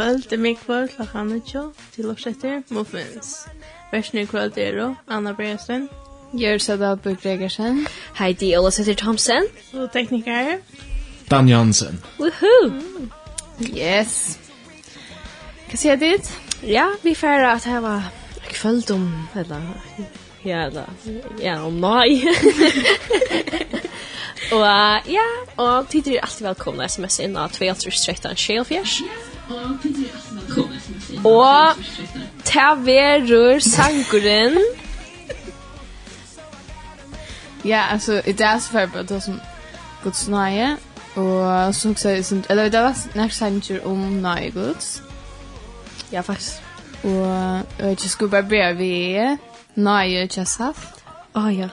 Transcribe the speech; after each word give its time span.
kvöld, 0.00 0.22
det 0.22 0.32
er 0.32 0.36
mig 0.36 0.56
kvöld, 0.56 0.88
klokkan 0.88 1.40
tjo, 1.40 1.72
til 1.92 2.10
oppsetter, 2.10 2.62
Muffins. 2.70 3.48
Versen 3.92 4.18
i 4.18 4.24
kvöld 4.24 4.58
er 4.58 4.94
Anna 5.08 5.32
Bresten, 5.32 5.88
Gjør 6.32 6.96
Bøk 7.02 7.22
Gregersen. 7.22 7.86
Heidi 8.18 8.56
Olasæter 8.56 8.94
Thomsen. 8.94 9.42
Og 9.72 9.92
tekniker. 9.92 10.58
Dan 11.30 11.48
Jansen. 11.48 12.02
Woohoo! 12.18 12.68
Mm. 12.68 13.10
Yes. 13.76 14.38
Hva 15.68 15.76
sier 15.76 15.96
dit? 15.96 16.38
Ja, 16.66 16.86
vi 17.02 17.14
færre 17.14 17.52
at 17.54 17.66
jeg 17.66 17.82
var 17.82 18.12
kvöld 18.50 18.90
om, 18.90 19.28
eller, 19.36 19.60
ja, 20.44 20.66
eller, 20.66 20.84
ja, 21.42 21.66
om 21.66 21.72
mai. 21.72 22.22
og 24.56 24.66
ja, 25.10 25.26
og 25.56 25.88
tid 25.88 26.08
er 26.08 26.20
alltid 26.22 26.46
velkomna 26.46 26.88
sms 26.88 27.20
inn 27.26 27.36
av 27.36 27.50
2.13.24. 27.54 29.02
Og 31.24 31.74
ta 32.44 32.74
verur 32.82 33.58
sangurin 33.62 34.58
Ja, 37.64 37.82
altså, 37.92 38.22
i 38.26 38.32
deras 38.32 38.68
förbered 38.68 39.06
då 39.06 39.20
som 39.20 39.40
Guds 40.02 40.28
nöje. 40.28 40.76
og 41.16 41.74
så 41.74 41.90
också, 41.90 42.08
eller 42.08 42.68
det 42.68 42.80
var 42.80 42.96
nærmest 43.14 43.38
signature 43.38 43.86
om 43.86 43.98
nøye 43.98 44.50
Guds. 44.50 45.02
Ja, 46.12 46.20
faktisk. 46.20 46.52
Og 47.04 47.62
jeg 47.78 47.98
skulle 47.98 48.30
bare 48.30 48.42
be 48.42 48.76
vi 48.76 49.18
nøye 49.74 50.26
til 50.26 50.46
salt. 50.46 51.04
Å 51.34 51.40
ja. 51.48 51.68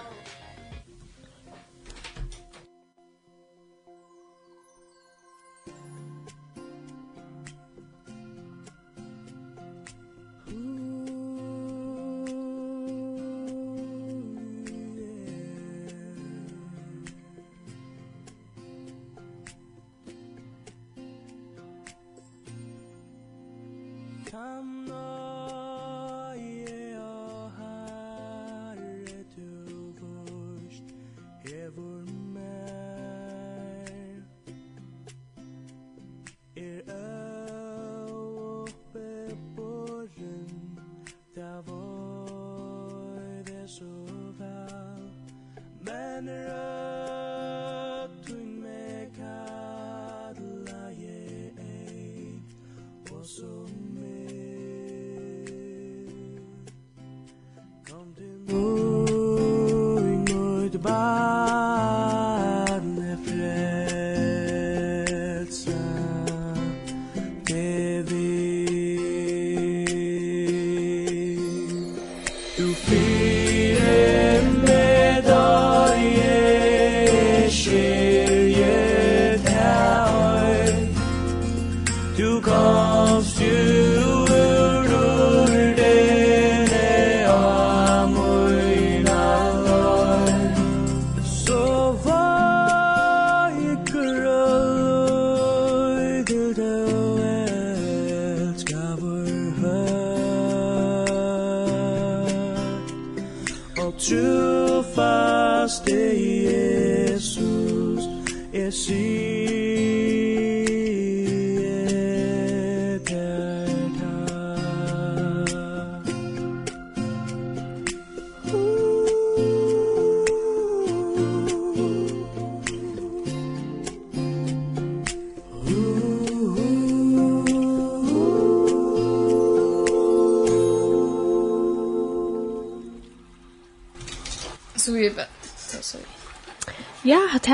generous 46.17 46.66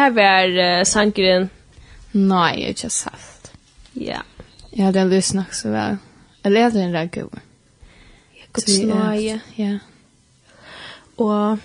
här 0.03 0.11
var 0.11 0.79
uh, 0.79 0.83
sankeren. 0.83 1.49
Nej, 2.11 2.61
jag 2.61 2.69
just 2.69 2.97
sagt. 2.97 3.51
Ja. 3.93 4.23
Jag 4.69 4.85
hade 4.85 5.05
lyssnat 5.05 5.55
så 5.55 5.69
väl. 5.69 5.97
Eller 6.43 6.61
jag 6.61 6.69
hade 6.69 6.81
en 6.81 6.91
där 6.91 7.09
god. 7.13 7.39
Guds 8.53 8.79
nåje. 8.79 9.39
Ja. 9.55 9.79
Och 11.15 11.57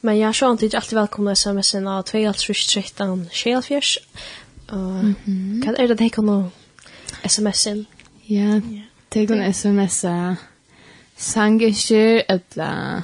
men 0.00 0.18
jag 0.18 0.34
sa 0.34 0.50
inte 0.50 0.76
alltid 0.76 0.98
välkomna 0.98 1.32
sms 1.32 1.74
en 1.74 1.86
av 1.86 2.04
2.13 2.04 3.30
Shelfjärs. 3.30 3.98
Mm 4.72 5.14
-hmm. 5.24 5.64
Kan 5.64 5.76
är 5.76 5.88
det 5.88 5.94
det 5.94 6.08
kan 6.08 6.50
sms-en? 7.22 7.86
Ja, 8.22 8.60
det 9.08 9.26
kan 9.26 9.40
sms-a 9.40 10.36
sangenskjer 11.16 12.22
eller... 12.28 13.02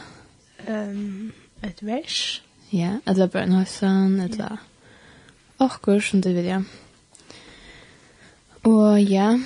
Um, 0.66 1.32
et 1.62 1.82
vers. 1.82 2.42
Ja, 2.72 2.98
eller 3.06 3.26
bare 3.26 3.42
en 3.42 3.52
høysen, 3.52 4.20
eller 4.20 4.58
akkur 5.58 6.00
som 6.00 6.22
du 6.22 6.32
vil, 6.32 6.44
ja. 6.44 6.62
Og 8.62 9.02
ja, 9.02 9.38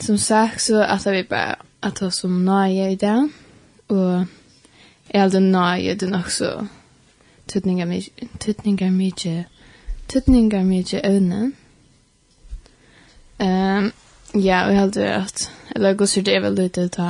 som 0.00 0.16
sagt 0.16 0.62
så 0.62 0.82
at 0.84 1.06
vi 1.12 1.22
bare 1.22 1.54
at 1.82 2.02
oss 2.02 2.24
om 2.24 2.42
nøye 2.44 2.92
i 2.92 2.96
dag, 2.96 3.28
og 3.88 4.26
er 5.10 5.22
alt 5.22 5.42
nøye 5.42 5.94
det 5.94 6.02
er 6.02 6.10
nok 6.10 6.30
så 6.30 6.66
tøtningar 7.48 7.86
mykje, 7.86 8.28
tøtningar 8.40 8.90
mykje, 8.90 9.46
tøtningar 10.08 10.64
mye, 10.64 11.00
øvne. 11.04 11.52
Um, 13.40 13.92
ja, 14.34 14.64
og 14.66 14.72
jeg 14.72 14.80
heldur 14.80 15.02
at, 15.02 15.50
eller 15.76 15.94
gosser 15.94 16.22
det 16.22 16.34
er 16.34 16.40
vel 16.40 16.58
lite 16.58 16.88
ta 16.88 17.08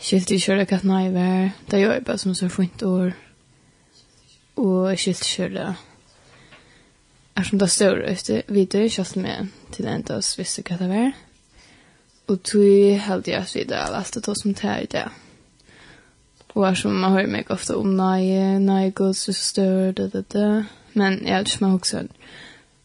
skilt 0.00 0.30
i 0.30 0.40
kjøret 0.40 0.68
katt 0.68 0.84
nøye 0.84 1.12
vær, 1.14 1.50
det 1.70 1.80
gjør 1.80 1.92
jeg 1.92 2.04
bare 2.04 2.18
som 2.18 2.34
så 2.34 2.48
fint 2.48 2.82
år, 2.82 3.12
og 4.60 4.92
skilt 4.98 5.24
skiltkjøre 5.24 5.70
er 7.40 7.46
som 7.48 7.58
det 7.58 7.70
står 7.70 8.02
ute 8.10 8.42
videre, 8.48 8.90
kjøst 8.92 9.16
med 9.16 9.48
til 9.72 9.88
enda 9.88 10.18
oss 10.20 10.34
visste 10.38 10.64
hva 10.66 10.76
det 10.80 10.88
var. 10.90 11.10
Og 12.28 12.42
tog 12.46 13.00
held 13.06 13.28
jeg 13.28 13.40
at 13.40 13.54
vi 13.56 13.64
da 13.64 13.86
leste 13.94 14.20
det 14.20 14.36
som 14.38 14.54
det 14.54 14.70
er 14.70 14.86
det. 14.92 15.06
Og 16.54 16.66
er 16.66 16.74
som 16.74 16.92
man 16.92 17.14
hører 17.14 17.30
meg 17.30 17.50
ofte 17.50 17.76
om 17.78 17.94
nei, 17.96 18.58
nei, 18.58 18.90
god, 18.90 19.14
så 19.14 19.32
stør, 19.32 19.92
det, 19.92 20.12
det, 20.12 20.24
det. 20.34 20.66
Men 20.94 21.20
jeg 21.24 21.36
er 21.36 21.46
ikke 21.46 21.64
med 21.64 21.74
også, 21.78 22.06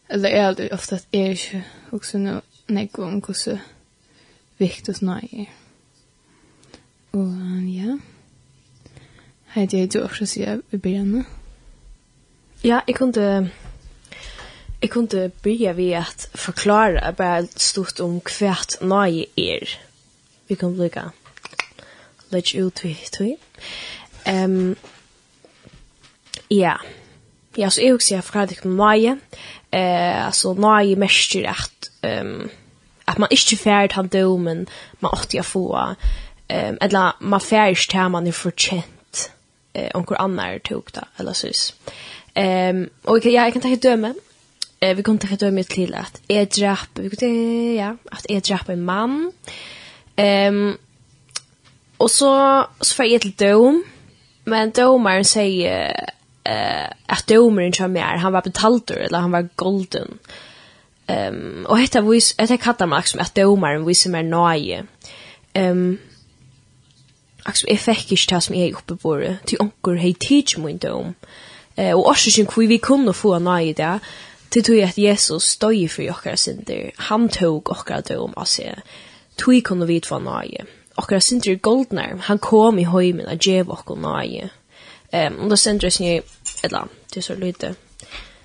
eller 0.09 0.29
jeg 0.29 0.39
er 0.39 0.47
aldri 0.47 0.67
ofte 0.71 0.95
at 0.95 1.07
jeg 1.11 1.31
ikke 1.31 1.63
også 1.91 2.21
noe 2.21 2.41
nek 2.69 2.99
om 2.99 3.19
hvordan 3.19 3.63
vikt 4.61 4.87
hos 4.87 5.01
nei 5.01 5.23
er. 5.45 5.49
Og 7.15 7.31
ja, 7.71 7.97
hei, 9.55 9.65
det 9.65 9.81
er 9.81 9.89
jo 9.95 10.05
også 10.05 10.27
sier 10.29 10.61
vi 10.69 10.77
begynner. 10.77 11.25
Ja, 12.63 12.79
jeg 12.87 12.95
kunne 12.95 13.51
Jeg 14.81 14.89
kunne 14.89 15.31
begynne 15.43 15.77
ved 15.77 15.91
at 15.91 16.29
forklare 16.35 17.13
bare 17.13 17.47
stort 17.57 17.99
om 17.99 18.21
hvert 18.21 18.77
nøye 18.81 19.25
er. 19.37 19.79
Vi 20.47 20.55
kan 20.55 20.75
lykke 20.77 21.09
litt 22.31 22.53
ut 22.55 22.83
vi 22.83 22.97
tog. 23.11 23.37
Um, 24.27 24.75
ja. 26.51 26.75
Ja, 27.57 27.69
så 27.69 27.81
jeg 27.81 27.93
også 27.93 28.21
fra 28.21 28.45
det 28.45 28.65
om 28.65 28.75
nøye. 28.75 29.17
Eh, 29.71 30.25
altså, 30.25 30.53
nøye 30.53 30.95
mestrer 30.95 31.49
at 31.49 31.89
um, 32.21 32.49
at 33.07 33.19
man 33.19 33.29
ikke 33.31 33.57
færd 33.57 33.93
han 33.93 34.07
domen 34.07 34.67
man 34.99 35.13
åtte 35.13 35.39
å 35.39 35.45
få. 35.45 35.65
Um, 36.49 36.77
eller 36.81 37.17
man 37.21 37.41
færd 37.41 37.87
til 37.89 38.11
man 38.11 38.27
er 38.27 38.37
fortjent 38.37 39.29
eh, 39.73 39.89
onkur 39.95 40.19
annar 40.21 40.59
tog 40.65 40.89
da, 40.93 41.07
eller 41.19 41.37
sånn. 41.37 41.73
Ehm 42.35 42.89
och 43.03 43.25
ja, 43.25 43.31
jag 43.31 43.53
kan 43.53 43.61
ta 43.61 43.69
ett 43.69 43.81
döme. 43.81 44.13
Eh 44.79 44.95
vi 44.95 45.03
kan 45.03 45.17
ta 45.17 45.27
ett 45.33 45.39
döme 45.39 45.63
till 45.63 45.93
att 45.93 46.21
är 46.27 46.45
drap, 46.45 46.99
ja, 47.77 47.97
att 48.11 48.25
är 48.29 48.41
drap 48.41 48.69
en 48.69 48.83
man. 48.83 49.31
Ehm 50.15 50.77
och 51.97 52.11
så 52.11 52.65
så 52.81 52.95
får 52.95 53.05
jag 53.05 53.25
ett 53.25 53.37
dom. 53.37 53.83
Men 54.43 54.71
domaren 54.71 55.25
säger 55.25 56.09
eh 56.43 56.89
att 57.05 57.27
domaren 57.27 57.73
kör 57.73 57.87
mer. 57.87 58.17
Han 58.17 58.33
var 58.33 58.41
betaltor 58.41 58.97
eller 58.97 59.19
han 59.19 59.31
var 59.31 59.49
golden. 59.55 60.19
Ehm 61.07 61.65
och 61.69 61.77
detta 61.77 62.01
vis 62.01 62.35
att 62.37 62.49
jag 62.49 62.61
kallar 62.61 62.87
mig 62.87 63.03
som 63.03 63.19
att 63.19 63.35
domaren 63.35 63.95
som 63.95 64.11
mer 64.11 64.23
nöje. 64.23 64.85
Ehm 65.53 65.97
Axel, 67.45 67.67
jeg 67.69 67.79
fikk 67.79 68.11
ikke 68.11 68.35
det 68.35 68.43
som 68.43 68.55
jeg 68.55 68.75
oppe 68.75 68.95
på 68.95 69.17
det, 69.17 69.37
til 69.45 69.57
onker 69.61 69.95
hei 70.01 70.13
tidsmynd 70.13 70.85
om. 70.85 71.05
Um. 71.05 71.15
Eh, 71.77 71.95
og 71.95 72.07
årsøkken 72.07 72.47
hvor 72.47 72.67
vi 72.67 72.77
kunne 72.77 73.13
få 73.13 73.39
nøye 73.39 73.73
det, 73.73 73.99
til 74.51 74.63
tog 74.63 74.79
at 74.79 74.97
Jesus 74.97 75.43
støy 75.43 75.87
for 75.89 76.09
okkara 76.09 76.35
synder. 76.35 76.91
Han 76.97 77.29
tog 77.29 77.71
okkara 77.71 78.01
døm 78.01 78.33
av 78.37 78.47
seg. 78.47 78.79
Tog 79.37 79.63
kunne 79.63 79.87
vi 79.87 80.01
få 80.05 80.19
nøye. 80.23 80.63
Okkara 80.97 81.19
synder 81.19 81.51
er 81.51 81.55
goldnar. 81.59 82.15
Han 82.29 82.39
kom 82.39 82.79
i 82.79 82.87
høymen 82.87 83.27
og 83.27 83.39
djev 83.43 83.71
okkara 83.71 83.99
nøye. 83.99 84.49
Um, 85.13 85.39
og 85.43 85.49
da 85.49 85.55
sender 85.55 85.85
jeg 85.85 85.93
sin 85.93 86.21
eller 86.63 86.87
til 87.11 87.23
så 87.23 87.35
lite. 87.35 87.75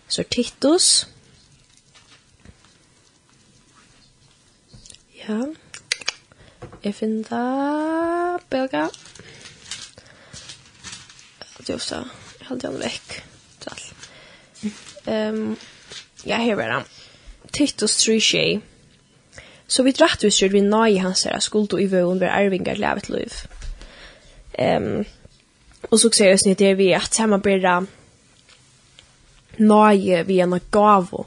Så 0.09 0.23
Titus. 0.31 1.09
Ja. 5.29 5.41
Jeg 6.85 6.95
finner 6.95 7.23
det. 7.31 8.47
Belga. 8.51 8.87
Det 11.59 11.71
er 11.71 11.75
ofte 11.75 12.20
håller 12.51 12.65
jag 12.65 12.79
vekk. 12.79 13.23
Så 13.61 13.71
Um, 15.07 15.57
Ehm 16.25 16.41
her 16.41 16.57
hör 16.57 16.71
han. 16.71 16.85
Titus 17.51 17.97
3 17.97 18.21
tjej. 18.21 18.61
Så 19.67 19.83
vi 19.83 19.93
dratt 19.93 20.25
vi 20.25 20.31
skulle 20.31 20.53
vi 20.53 20.61
nej 20.61 20.99
hans 20.99 21.25
her 21.25 21.41
skuld 21.41 21.73
og 21.73 21.83
i 21.83 21.87
vågen 21.87 22.19
blir 22.19 22.29
arvingar 22.29 22.77
lävet 22.77 23.09
liv. 23.09 23.33
Ehm 24.59 25.05
og 25.91 26.01
så 26.01 26.11
säger 26.11 26.39
jag 26.47 26.59
det 26.59 26.75
vi 26.75 26.93
at 26.93 27.17
hemma 27.17 27.39
blir 27.39 27.87
nej 29.57 30.23
vi 30.23 30.41
en 30.41 30.61
gåva. 30.71 31.25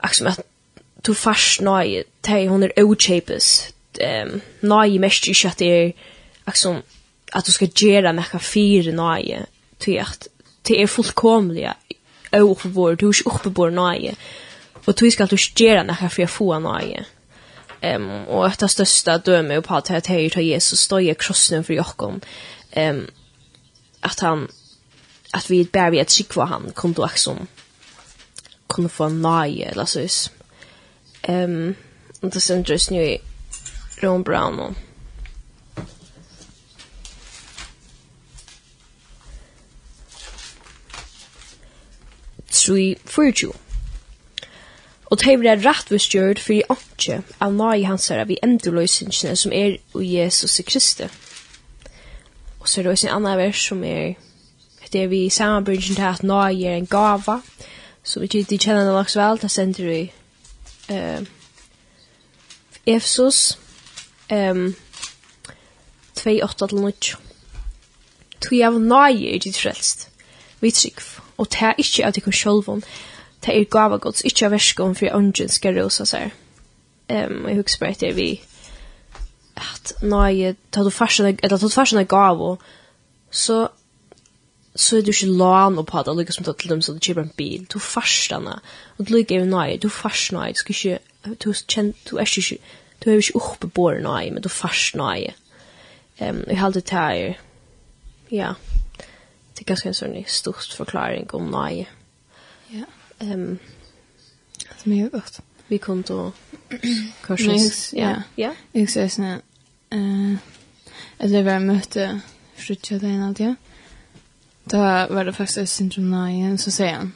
Axel 0.00 0.26
at 0.26 0.40
du 1.06 1.14
fast 1.14 1.60
nej 1.60 2.04
te 2.22 2.48
hon 2.48 2.62
er 2.62 2.72
ochapes. 2.76 3.74
Ehm 4.00 4.40
nej 4.60 4.98
mest 4.98 5.26
ju 5.26 5.48
at 5.48 5.58
det 5.58 5.68
er 5.68 5.92
axel 6.46 6.82
at 7.32 7.46
du 7.46 7.52
skal 7.52 7.68
göra 7.74 8.12
några 8.12 8.38
fyra 8.38 8.92
nej 8.92 9.46
til 9.84 10.00
at 10.00 10.28
det 10.68 10.80
er 10.80 10.82
är 10.82 10.86
fullkomliga 10.86 11.74
övervård 12.32 13.00
hur 13.00 13.22
uppe 13.26 13.50
bor 13.50 13.70
nöje 13.70 14.16
og 14.86 15.00
du 15.00 15.10
skal 15.10 15.26
du 15.26 15.36
gjøre 15.36 15.84
när 15.84 16.08
for 16.08 16.22
å 16.22 16.26
få 16.26 16.58
nöje 16.58 17.04
um, 17.96 18.10
og 18.28 18.46
et 18.46 18.62
av 18.62 18.68
största 18.68 19.18
döme 19.18 19.60
på 19.60 19.76
at 19.76 19.90
jeg 19.90 20.02
tar 20.32 20.40
Jesus 20.40 20.78
står 20.78 20.98
i 20.98 21.14
krossen 21.14 21.64
for 21.64 21.72
Jakob 21.72 22.24
um, 22.76 23.06
at 24.02 24.20
han 24.20 24.48
at 25.34 25.50
vi 25.50 25.64
bare 25.64 25.90
vet 25.90 26.20
att 26.20 26.36
hva 26.36 26.44
han 26.44 26.72
kunne 26.74 26.94
då 26.94 27.04
också 27.04 27.36
kunne 28.68 28.88
få 28.88 29.08
nöje 29.08 29.70
eller 29.70 29.84
så 29.84 30.30
ehm 31.22 31.44
um, 31.44 31.74
och 32.20 32.30
det 32.30 32.40
sen 32.40 32.64
just 32.66 32.90
nu 32.90 33.18
Ron 34.02 34.22
Brown 34.22 34.60
och 34.60 34.74
3, 42.64 42.96
24. 43.04 43.52
Og 45.04 45.20
det 45.20 45.46
er 45.46 45.62
rettvistgjørt 45.66 46.40
for 46.40 46.56
i 46.56 46.64
åndsje 46.70 47.20
av 47.44 47.52
nai 47.54 47.84
hans 47.84 48.08
herre 48.10 48.26
vi 48.28 48.40
endurløysingsene 48.42 49.36
som 49.36 49.52
er 49.52 49.76
i 50.00 50.08
Jesus 50.16 50.58
i 50.58 50.64
Kristi. 50.66 51.08
Og 52.60 52.68
så 52.68 52.80
er 52.80 52.84
det 52.84 52.92
også 52.92 53.08
en 53.08 53.16
annan 53.16 53.38
vers 53.38 53.66
som 53.68 53.84
er 53.84 54.14
det 54.92 55.02
er 55.02 55.08
vi 55.10 55.24
i 55.26 55.30
samarbrydgen 55.30 55.96
til 55.96 56.06
at 56.06 56.22
nai 56.22 56.64
er 56.64 56.76
en 56.76 56.86
gava 56.86 57.40
som 58.04 58.22
vi 58.22 58.28
ikke 58.28 58.58
kjenner 58.58 58.84
noe 58.84 59.00
slags 59.00 59.16
vel, 59.16 59.40
det 59.42 59.50
sender 59.50 59.88
vi 59.88 60.00
uh, 60.92 61.24
Efsos 62.86 63.58
um, 64.30 64.74
2, 66.14 66.36
8-9. 66.44 67.16
Tog 68.44 68.64
av 68.68 68.78
nai 68.80 69.24
er 69.32 69.40
ditt 69.40 69.58
frelst. 69.58 70.10
Vi 70.60 70.70
trykv 70.70 71.23
og 71.36 71.50
det 71.50 71.62
er 71.62 71.78
ikke 71.82 72.06
av 72.06 72.14
tikkun 72.16 72.36
sjolvun, 72.36 72.82
det 73.44 73.54
er 73.54 73.68
gava 73.70 73.98
gods, 74.00 74.24
ikke 74.24 74.48
av 74.48 74.56
verskon 74.56 74.96
for 74.98 75.16
ånden 75.16 75.52
skal 75.52 75.76
rosa 75.78 76.06
seg. 76.08 76.32
Um, 77.10 77.44
jeg 77.50 77.60
husker 77.60 77.82
bare 77.82 77.96
etter 77.96 78.14
vi 78.16 78.28
at 79.60 79.92
nei, 80.02 80.54
ta 80.72 80.82
du 80.82 80.90
farsen, 80.90 81.28
eller 81.34 81.58
ta 81.58 81.60
du 81.60 81.72
farsen 81.72 82.00
er 82.00 82.10
gavo, 82.10 82.56
så 83.30 83.66
så 84.74 84.96
er 84.96 85.04
du 85.06 85.12
ikke 85.12 85.30
lån 85.38 85.76
på 85.86 86.02
det, 86.02 86.16
lykkes 86.18 86.34
som 86.34 86.44
til 86.44 86.70
dem 86.70 86.80
som 86.82 86.96
du 86.96 87.00
kjøper 87.00 87.22
en 87.22 87.36
bil, 87.36 87.66
du 87.70 87.78
farstene, 87.78 88.56
og 88.98 89.06
du 89.06 89.14
lykker 89.14 89.38
jo 89.38 89.46
nøye, 89.46 89.78
du 89.78 89.88
farst 89.88 90.32
nei, 90.34 90.48
du 90.50 90.58
skal 90.58 90.74
ikke, 90.74 90.98
du, 91.44 91.52
kjent, 91.54 92.00
du 92.10 92.16
er 92.18 92.26
ikke, 92.26 92.58
du 93.04 93.10
er 93.10 93.22
ikke 93.22 93.38
oppe 93.38 93.70
på 93.70 93.90
nøye, 94.02 94.32
men 94.34 94.42
du 94.42 94.50
farst 94.50 94.98
nei. 94.98 95.30
Um, 96.18 96.42
jeg 96.48 96.58
halte 96.58 96.82
det 96.82 96.90
her, 96.90 97.14
ja, 98.30 98.50
yeah 98.50 98.73
det 99.54 99.62
är 99.62 99.64
ganske 99.64 99.88
en 99.88 99.94
sånn 99.94 100.24
stort 100.26 100.72
förklaring 100.76 101.28
om 101.32 101.50
nej. 101.50 101.88
Ja. 102.68 102.84
Ehm 103.18 103.58
er 104.84 104.88
mye 104.90 105.08
godt. 105.08 105.40
Vi 105.68 105.78
kom 105.78 106.02
då 106.02 106.32
kanske 107.26 107.70
ja. 107.96 108.22
Ja. 108.36 108.54
Jag 108.72 108.90
ser 108.90 109.08
sen 109.08 109.40
eh 109.90 110.38
eller 111.18 111.58
møte 111.58 112.20
frutja 112.56 112.98
det 112.98 113.06
ene 113.08 113.26
alltid. 113.26 113.54
Da 114.64 115.06
var 115.06 115.24
det 115.24 115.32
faktiskt 115.32 115.76
syndrom 115.76 116.10
nej 116.10 116.58
så 116.58 116.70
sier 116.70 116.94
han 116.94 117.12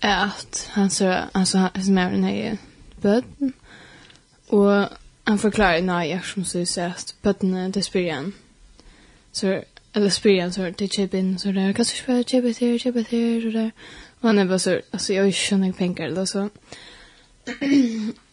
att 0.00 0.68
han 0.72 0.90
så 0.90 1.22
alltså 1.32 1.58
han 1.58 1.84
som 1.84 1.98
er 1.98 2.10
nøye 2.10 2.58
bøten, 3.02 3.52
och 4.48 4.88
han 5.24 5.38
förklarar 5.38 5.80
nej 5.80 6.20
som 6.24 6.44
så 6.44 6.66
sägs 6.66 7.14
böden 7.22 7.72
det 7.72 7.82
spyr 7.82 8.00
igen. 8.00 8.32
Så 9.32 9.62
eller 9.96 10.10
spyr 10.10 10.40
han 10.40 10.52
så 10.52 10.72
till 10.72 10.90
chippin 10.90 11.38
så 11.38 11.52
där 11.52 11.72
kan 11.72 11.84
du 11.84 11.90
spela 11.90 12.22
chippa 12.22 12.52
till 12.52 12.80
chippa 12.80 13.02
till 13.02 13.42
så 13.42 13.58
där 13.58 13.70
Og 14.20 14.28
han 14.28 14.38
er 14.38 14.44
var 14.44 14.58
så 14.58 14.80
alltså 14.92 15.12
skjønner 15.30 15.66
ikke 15.66 15.78
penger, 15.78 16.04
eller 16.04 16.24
så. 16.24 16.48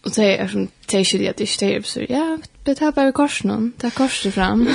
Och 0.03 0.11
säger 0.11 0.37
är 0.37 0.47
som 0.47 0.69
ikke 0.93 1.17
det 1.17 1.27
att 1.27 1.37
det 1.37 1.47
stäjer 1.47 1.81
så 1.81 2.05
ja 2.09 2.37
betala 2.65 3.05
vi 3.05 3.11
korsen 3.11 3.73
där 3.81 3.89
korsen 3.89 4.31
fram. 4.31 4.67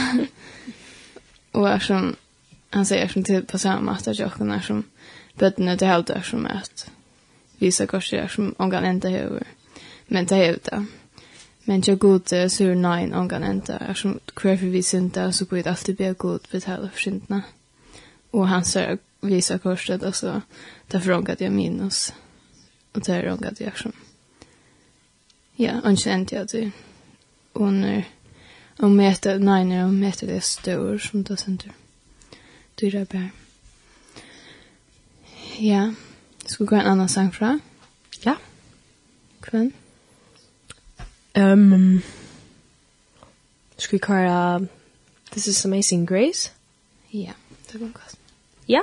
Og 1.52 1.68
er 1.68 1.78
som 1.78 2.16
han 2.72 2.84
sier 2.84 3.08
som 3.08 3.24
til 3.24 3.44
på 3.44 3.58
samme 3.58 3.92
måte, 3.92 4.10
at 4.10 4.32
kan 4.32 4.50
er 4.50 4.60
som 4.60 4.84
bøttene 5.38 5.76
til 5.76 5.88
helt 5.88 6.10
er 6.10 6.22
som 6.22 6.46
at 6.46 6.90
visa 7.60 7.86
korsen 7.86 8.28
som 8.28 8.54
om 8.58 8.70
kan 8.70 8.84
inte 8.84 9.08
över 9.08 9.42
men 10.08 10.24
det 10.24 10.38
er 10.38 10.46
jo 10.46 10.58
det. 10.64 10.86
Men 11.68 11.82
jag 11.86 11.98
god 11.98 12.28
så 12.28 12.64
är 12.64 12.74
nej 12.74 13.06
någon 13.06 13.28
kan 13.28 13.44
inte. 13.44 13.74
Eftersom 13.74 14.20
kvar 14.34 14.56
för 14.56 14.66
vi 14.66 14.82
synda 14.82 15.32
så 15.32 15.44
går 15.44 15.56
det 15.56 15.70
alltid 15.70 15.96
bli 15.96 16.14
god 16.18 16.40
betala 16.50 16.88
för 16.88 17.00
syndna. 17.00 17.42
Och 18.30 18.48
han 18.48 18.64
sa 18.64 18.96
visa 19.20 19.58
korset 19.58 20.02
och 20.02 20.14
så 20.14 20.42
därför 20.86 21.12
ångat 21.12 21.40
jag 21.40 21.52
minus. 21.52 22.14
Och 22.92 23.00
där 23.00 23.32
ångat 23.32 23.60
jag 23.60 23.78
som. 23.78 23.92
Ja, 25.56 25.72
ankänt 25.84 26.32
jag 26.32 26.46
det. 26.46 26.70
Och 27.52 27.72
när 27.72 28.04
och 28.76 28.90
mäter, 28.90 29.38
nej 29.38 29.64
när 29.64 29.84
och 29.84 29.92
mäter 29.92 30.26
det 30.26 30.40
stor 30.40 30.98
som 30.98 31.22
det 31.22 31.36
Du 31.44 31.70
Dyra 32.74 33.04
bär. 33.04 33.30
Ja, 35.58 35.94
ska 36.46 36.64
vi 36.64 36.68
gå 36.68 36.76
en 36.76 36.86
annan 36.86 37.08
sang 37.08 37.32
fra? 37.32 37.58
Ja. 38.20 38.36
Kvenn? 39.40 39.72
Um, 41.38 42.02
skal 43.76 43.92
vi 43.92 43.98
køre 43.98 44.66
This 45.30 45.46
is 45.46 45.64
Amazing 45.64 46.08
Grace? 46.08 46.52
Ja, 47.12 47.32
det 47.72 47.80
går 47.80 47.86
godt. 47.86 48.14
Ja? 48.68 48.80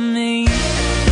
me 0.00 1.09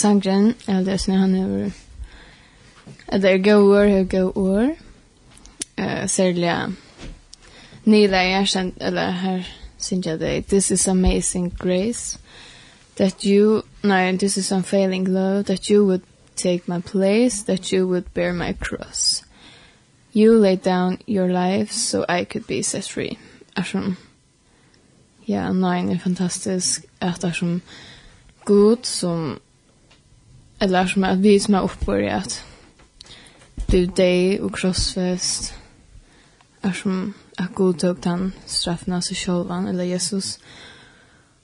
sangren, 0.00 0.54
eller 0.66 0.84
det 0.86 0.96
er 0.96 1.04
sånn 1.04 1.20
han 1.20 1.38
er 1.38 1.70
det 3.12 3.30
er 3.30 3.42
gode 3.42 3.78
år, 3.78 3.84
er 3.84 4.04
gode 4.04 4.36
år. 4.36 4.68
Uh, 5.80 6.06
særlig 6.06 6.74
nila 7.84 8.16
jeg 8.16 8.48
kjent, 8.48 8.74
eller 8.80 9.10
her 9.10 9.42
synes 9.78 10.06
jeg 10.06 10.20
det, 10.20 10.46
this 10.46 10.70
is 10.70 10.88
amazing 10.88 11.58
grace, 11.58 12.18
that 12.96 13.24
you, 13.24 13.62
no, 13.82 14.16
this 14.16 14.36
is 14.36 14.52
unfailing 14.52 15.08
love, 15.08 15.44
that 15.44 15.70
you 15.70 15.86
would 15.86 16.02
take 16.36 16.68
my 16.68 16.80
place, 16.80 17.42
that 17.42 17.72
you 17.72 17.86
would 17.86 18.04
bear 18.14 18.32
my 18.32 18.52
cross. 18.52 19.24
You 20.12 20.38
laid 20.38 20.58
down 20.64 20.98
your 21.08 21.28
life 21.28 21.72
so 21.72 22.04
I 22.08 22.24
could 22.24 22.46
be 22.46 22.62
set 22.62 22.84
free. 22.84 23.18
Eftersom, 23.56 23.96
ja, 25.28 25.52
yeah, 25.52 25.86
det 25.86 25.94
er 25.94 25.98
fantastisk, 25.98 26.84
at 27.00 27.22
det 27.22 27.28
er 27.28 27.32
som 27.32 27.62
god 28.44 28.76
som 28.82 29.40
eller 30.60 30.86
som 30.86 31.04
att 31.04 31.18
vi 31.18 31.40
som 31.40 31.54
har 31.54 31.62
uppbörjat 31.62 32.44
du 33.66 33.86
dig 33.86 34.40
och 34.40 34.54
krossfest 34.54 35.54
är 36.60 36.72
som 36.72 37.12
att 37.36 37.54
god 37.54 37.78
tog 37.78 38.00
den 38.00 38.32
straffen 38.46 38.92
av 38.92 39.00
sig 39.00 39.16
självan 39.16 39.66
eller 39.66 39.84
Jesus 39.84 40.38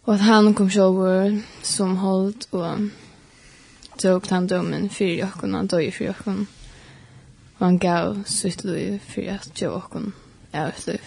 och 0.03 0.15
att 0.15 0.21
han 0.21 0.55
kom 0.55 0.71
själv 0.71 1.43
som 1.63 1.97
hållt 1.97 2.49
och 2.51 2.75
tog 3.97 4.23
den 4.29 4.47
domen 4.47 4.89
för 4.89 5.05
jocken 5.05 5.55
han 5.55 5.67
dog 5.67 5.95
för 5.95 6.05
jocken 6.05 6.47
och 7.59 7.67
han 7.67 7.79
gav 7.79 8.23
sitt 8.27 8.65
liv 8.65 9.01
för 9.07 9.29
att 9.29 9.61
jocken 9.61 10.13
är 10.53 10.69
ett 10.69 10.87
liv 10.87 11.01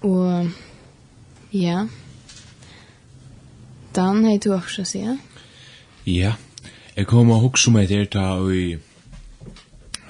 och 0.00 0.46
ja 1.50 1.88
Dan, 3.94 4.24
hei 4.24 4.38
du 4.38 4.52
også 4.54 4.84
sier? 4.84 5.18
Ja. 6.06 6.12
Yeah. 6.12 6.47
Jeg 6.98 7.06
kom 7.06 7.28
og 7.30 7.44
hukse 7.44 7.70
meg 7.70 7.86
til 7.92 8.08
ta 8.10 8.24
og 8.42 8.48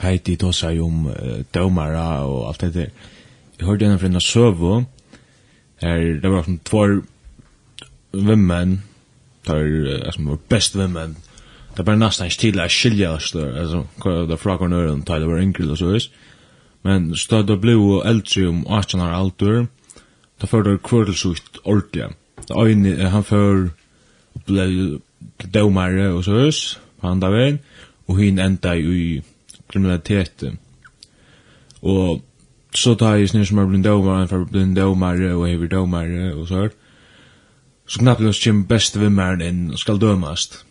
heiti 0.01 0.39
tosa 0.41 0.71
om 0.81 1.03
uh, 1.11 1.41
dømara 1.53 2.25
og 2.25 2.47
alt 2.49 2.63
det 2.65 2.71
der. 2.75 2.93
Jeg 3.59 3.67
hørte 3.67 3.85
en 3.85 3.99
fra 4.01 4.09
en 4.09 4.21
søvo, 4.25 4.85
her 5.83 6.05
det 6.23 6.31
var 6.33 6.47
sånn 6.47 6.63
tvær 6.65 6.95
vimmen, 8.17 8.79
tar, 9.45 9.67
som 10.15 10.31
var 10.31 10.39
best 10.49 10.79
vimmen, 10.79 11.17
det 11.77 11.85
var 11.87 11.99
nesten 11.99 12.31
ikke 12.31 12.41
tidlig 12.47 12.65
å 12.65 12.73
skilja 12.73 13.11
oss 13.19 13.35
der, 13.35 13.51
altså, 13.65 13.83
hva 14.01 14.15
det 14.31 14.39
fra 14.41 14.57
kvar 14.57 14.71
nøyren, 14.73 15.03
tar 15.05 15.21
det 15.21 15.29
var 15.29 15.43
enkelt 15.43 15.75
og 15.75 15.81
så 15.83 15.91
vis, 15.93 16.07
men 16.89 17.11
så 17.19 17.43
da 17.45 17.59
ble 17.61 17.75
jo 17.75 17.99
eldre 18.01 18.47
om 18.49 18.63
18 18.65 19.05
år 19.05 19.13
alder, 19.19 19.69
da 20.41 20.49
fyrir 20.49 20.71
det 20.71 20.87
kvördelsukt 20.89 21.61
ordentlig. 21.65 22.09
da 22.49 22.65
øyne, 22.65 23.11
han 23.13 23.29
fyrir, 23.29 23.69
ble 24.47 24.67
domare 25.55 26.13
og 26.13 26.25
så 26.25 26.39
hus 26.45 26.63
på 27.01 27.09
andre 27.09 27.31
veien, 27.33 27.59
og 28.09 28.17
hun 28.19 28.39
enda 28.39 28.75
i 28.75 29.21
kriminalitet. 29.69 30.45
Og 31.83 32.23
så 32.75 32.95
tar 32.95 33.17
jeg 33.17 33.31
snir 33.31 33.47
som 33.49 33.59
er 33.59 33.69
blind 33.71 33.87
han 33.87 34.29
for 34.29 34.45
blind 34.45 34.77
domare 34.77 35.35
og 35.35 35.49
hever 35.49 35.69
domare 35.69 36.35
og 36.35 36.49
så 36.49 36.55
hørt. 36.55 36.77
Så 37.87 37.99
knappt 38.03 38.21
løs 38.21 38.45
kommer 38.45 38.67
beste 38.69 39.01
vimmeren 39.01 39.41
inn 39.41 39.71
og 39.73 39.79
skal 39.79 40.01
dømast. 40.01 40.65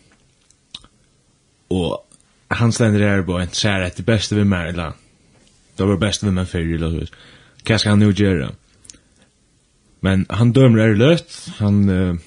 Og 1.73 2.03
han 2.51 2.71
stender 2.71 2.99
her 2.99 3.25
på 3.25 3.39
en 3.39 3.53
sær 3.53 3.83
etter 3.87 4.05
beste 4.05 4.35
vimmeren, 4.35 4.67
eller 4.67 4.91
det 5.77 5.87
var 5.87 5.97
beste 5.97 6.25
vimmeren 6.25 6.47
før, 6.47 6.59
eller 6.59 6.91
så. 6.91 7.17
Hva 7.65 7.77
skal 7.77 7.97
han 7.97 8.05
jo 8.05 8.13
gjøre? 8.13 8.51
Men 10.01 10.25
han 10.29 10.53
dømer 10.53 10.83
er 10.83 10.95
løtt, 10.95 11.33
han 11.57 11.89
uh, 11.89 12.19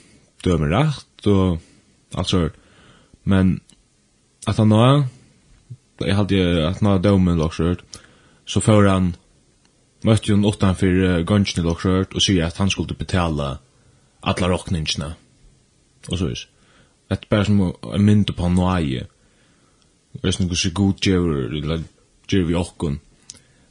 dømer 0.44 0.74
rett, 0.74 1.26
og 1.30 1.60
Alltså 2.14 2.50
men 3.22 3.60
att 4.46 4.58
han 4.58 4.68
då 4.68 5.04
jag 5.98 6.14
hade 6.14 6.68
att 6.68 6.80
nå 6.80 6.98
domen 6.98 7.40
också 7.40 7.76
så 8.44 8.60
får 8.60 8.84
han 8.84 9.16
mötte 10.02 10.32
hon 10.32 10.44
åtta 10.44 10.74
för 10.74 11.22
gången 11.22 11.46
då 11.56 11.70
också 11.70 12.04
och 12.14 12.22
säger 12.22 12.44
att 12.44 12.56
han 12.56 12.70
skulle 12.70 12.94
betala 12.94 13.58
alla 14.20 14.48
rockningarna. 14.48 15.14
Och 16.08 16.18
så 16.18 16.26
vis 16.26 16.46
det 17.08 17.28
bara 17.28 17.44
som 17.44 17.74
en 17.94 18.04
mynd 18.04 18.36
på 18.36 18.48
noaje. 18.48 19.06
Det 20.12 20.28
är 20.28 20.42
något 20.42 20.58
så 20.58 20.70
god 20.70 21.06
gör 21.06 21.54
eller 21.56 21.82
gör 22.28 22.42
vi 22.42 22.54
också. 22.54 22.96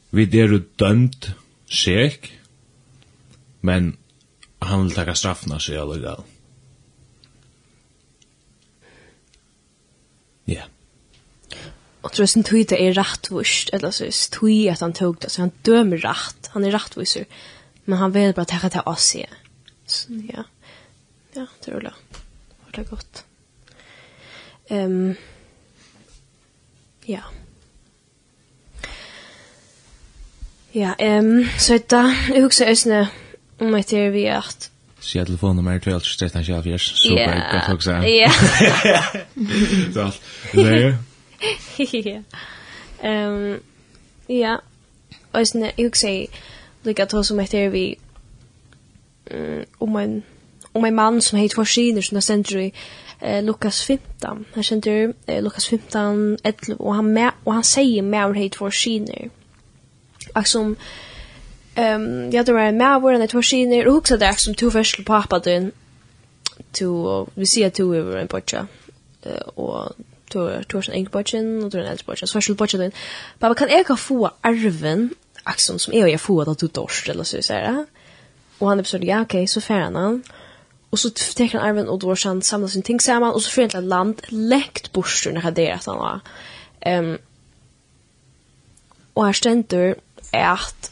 Vi 0.10 0.26
det 0.26 0.42
är 0.42 0.64
dömt 0.76 1.30
säkert 1.72 2.32
men 3.62 3.98
han 4.60 4.84
vill 4.84 4.96
ta 4.96 5.16
straffna 5.16 5.60
sig 5.60 5.78
alltså. 5.78 6.24
och 12.02 12.12
tror 12.12 12.26
sen 12.26 12.44
tweeta 12.44 12.78
är 12.78 12.94
rättvist 12.94 13.70
eller 13.70 13.92
så 13.92 14.04
är 14.04 14.30
tui 14.40 14.70
att 14.70 14.80
han 14.80 14.94
tog 14.94 15.18
det 15.20 15.30
så 15.30 15.42
han 15.42 15.52
dömer 15.62 15.98
rätt. 15.98 16.50
Han 16.50 16.66
är 16.66 16.72
rättvisare. 16.72 17.26
Men 17.86 17.98
han 17.98 18.12
vill 18.12 18.34
bara 18.34 18.46
ta 18.46 18.70
det 18.70 18.80
oss 18.80 19.04
sig. 19.04 19.30
Så 19.86 20.08
ja. 20.34 20.44
Ja, 21.34 21.46
det 21.66 21.72
rullar. 21.72 21.94
Var 22.66 22.72
det 22.72 22.90
gott. 22.90 23.24
Ehm 24.68 25.10
um, 25.10 25.16
Ja. 27.06 27.20
Ja, 30.72 30.94
ehm 30.98 31.26
um, 31.26 31.48
så 31.58 31.76
att 31.76 31.92
jag 31.92 32.42
huxar 32.42 32.66
ösnä 32.66 33.08
om 33.58 33.76
att 33.76 33.88
det 33.88 33.98
är 33.98 34.10
vi 34.10 34.30
att 34.30 34.72
Så 35.00 35.18
jag 35.18 35.28
telefonnummer 35.28 35.80
till 35.80 35.92
13 36.18 36.44
Super, 36.80 37.52
gott 37.52 37.74
också. 37.76 37.92
Ja. 37.92 38.32
Så 39.94 40.12
Det 40.54 40.64
Nej. 40.64 40.96
ja. 41.78 42.24
Ehm 43.02 43.60
ja. 44.28 44.62
Och 45.32 45.48
sen 45.48 45.70
jag 45.76 45.88
också 45.88 46.08
lika 46.82 47.04
att 47.04 47.26
som 47.26 47.40
heter 47.40 47.70
vi 47.70 47.96
mm 49.26 49.66
om 49.78 49.96
en 49.96 50.24
om 50.72 50.86
en 50.86 50.96
man 50.96 51.22
som 51.22 51.40
heter 51.40 51.56
Forsiner 51.56 52.02
som 52.02 52.22
century 52.22 52.72
eh 53.22 53.44
Lukas 53.44 53.82
15. 53.82 54.46
Han 54.54 54.64
känner 54.64 55.14
eh, 55.26 55.44
Lukas 55.44 55.68
15 55.68 56.38
11 56.44 56.76
och 56.78 56.96
han 56.96 57.14
med 57.14 57.32
och 57.44 57.54
han 57.54 57.64
säger 57.64 58.02
med 58.02 58.26
om 58.26 58.34
heter 58.34 58.58
Forsiner. 58.58 59.30
Och 60.36 60.48
som 60.48 60.76
ehm 61.76 62.32
jag 62.32 62.46
tror 62.46 62.60
det 62.60 62.72
med 62.72 63.02
var 63.02 63.14
en 63.14 63.28
Forsiner 63.28 63.88
och 63.88 63.96
också 63.96 64.18
där 64.18 64.34
som 64.34 64.56
två 64.56 64.72
första 64.72 65.04
pappa 65.04 65.40
din 65.40 65.72
to 66.72 67.28
vi 67.34 67.46
ser 67.46 67.70
två 67.70 67.96
över 67.96 68.18
en 68.18 68.28
porcha 68.28 68.68
och 69.56 69.94
du 70.34 70.78
har 70.78 70.90
en 70.90 70.96
egen 70.96 71.12
bodgen, 71.12 71.64
og 71.64 71.72
du 71.72 71.78
har 71.78 71.86
en 71.86 71.92
eldre 71.92 72.06
bodgen, 72.06 72.28
så 72.28 72.38
har 72.38 72.68
du 72.78 72.78
din. 72.78 72.92
pappa 73.40 73.54
kan 73.54 73.70
jeg 73.70 74.00
få 74.00 74.30
arven, 74.44 75.12
axon 75.46 75.80
som 75.80 75.94
jeg 75.94 76.04
og 76.04 76.12
jeg 76.12 76.20
få 76.20 76.44
da 76.44 76.54
du 76.54 76.68
dorst, 76.68 77.10
eller 77.10 77.24
så 77.24 77.42
sier 77.42 77.60
jeg. 77.60 77.86
Og 78.60 78.70
han 78.70 78.80
er 78.80 78.84
besøkt, 78.84 79.04
ja, 79.04 79.22
ok, 79.22 79.36
så 79.48 79.60
færre 79.60 79.84
han 79.84 80.24
Og 80.92 81.00
så 81.00 81.10
teker 81.14 81.60
han 81.60 81.70
arven, 81.70 81.90
og 81.90 82.02
då 82.02 82.08
har 82.08 82.30
han 82.30 82.42
samlet 82.42 82.72
sin 82.72 82.84
ting 82.84 83.02
sammen, 83.02 83.32
og 83.32 83.42
så 83.42 83.52
fyrir 83.52 83.74
han 83.74 83.88
land, 83.88 84.16
lekt 84.30 84.92
bort 84.94 85.26
når 85.26 85.42
han 85.42 85.56
der 85.56 85.74
at 85.74 85.86
han 85.86 85.98
var. 85.98 86.22
Um, 86.88 87.18
og 89.16 89.26
her 89.26 89.32
stendur 89.32 89.94
at 90.34 90.92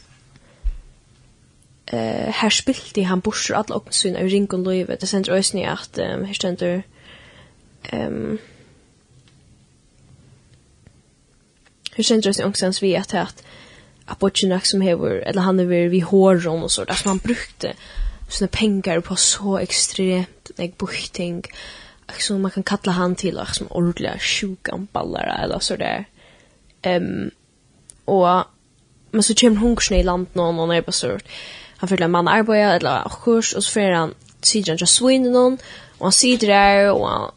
eh 1.92 2.32
här 2.32 2.50
spilte 2.50 3.02
han 3.02 3.20
bort 3.20 3.50
alla 3.50 3.74
och 3.74 3.94
syn 3.94 4.16
av 4.16 4.22
ringon 4.22 4.64
löve. 4.64 4.96
Det 4.96 5.06
sen 5.06 5.24
ösnä 5.28 5.72
att 5.72 5.98
um, 5.98 6.24
här 6.24 6.34
stendur 6.34 6.82
ehm 7.92 8.14
um, 8.14 8.38
känner 12.02 12.32
sig 12.32 12.44
också 12.44 12.72
vi 12.80 12.96
att 12.96 13.14
att 13.14 13.42
Apotchinak 14.06 14.66
som 14.66 14.80
hever, 14.80 15.10
eller 15.26 15.42
han 15.42 15.60
är 15.60 15.88
vi 15.88 16.00
hårrum 16.00 16.62
och 16.62 16.72
sådär, 16.72 16.94
som 16.94 17.08
han 17.08 17.18
brukte 17.18 17.72
såna 18.28 18.48
pengar 18.48 19.00
på 19.00 19.16
så 19.16 19.58
extremt 19.58 20.50
nek 20.56 20.78
buchting 20.78 21.42
som 22.18 22.42
man 22.42 22.50
kan 22.50 22.62
kalla 22.62 22.92
han 22.92 23.14
till 23.14 23.38
och 23.38 23.48
som 23.48 23.66
ordliga 23.66 24.18
sjukan 24.18 24.88
ballar 24.92 25.40
eller 25.44 25.58
så 25.58 25.76
där. 25.76 26.04
Ehm 26.82 27.02
um, 27.04 27.30
och 28.04 28.44
men 29.10 29.22
så 29.22 29.34
kommer 29.34 29.56
hungersne 29.56 29.98
i 29.98 30.02
land 30.02 30.26
någon 30.32 30.58
och 30.58 30.68
när 30.68 30.82
på 30.82 30.92
sort. 30.92 31.24
Han 31.76 31.88
fyller 31.88 32.08
man 32.08 32.28
arbeta 32.28 32.76
eller 32.76 33.10
kurs 33.22 33.54
och 33.54 33.64
så 33.64 33.70
får 33.70 33.90
han 33.90 34.14
sidan 34.42 34.76
just 34.76 34.94
swin 34.94 35.32
någon 35.32 35.58
och 35.98 36.06
han 36.06 36.12
sitter 36.12 36.46
där 36.46 36.92
och 36.92 37.08
han 37.08 37.30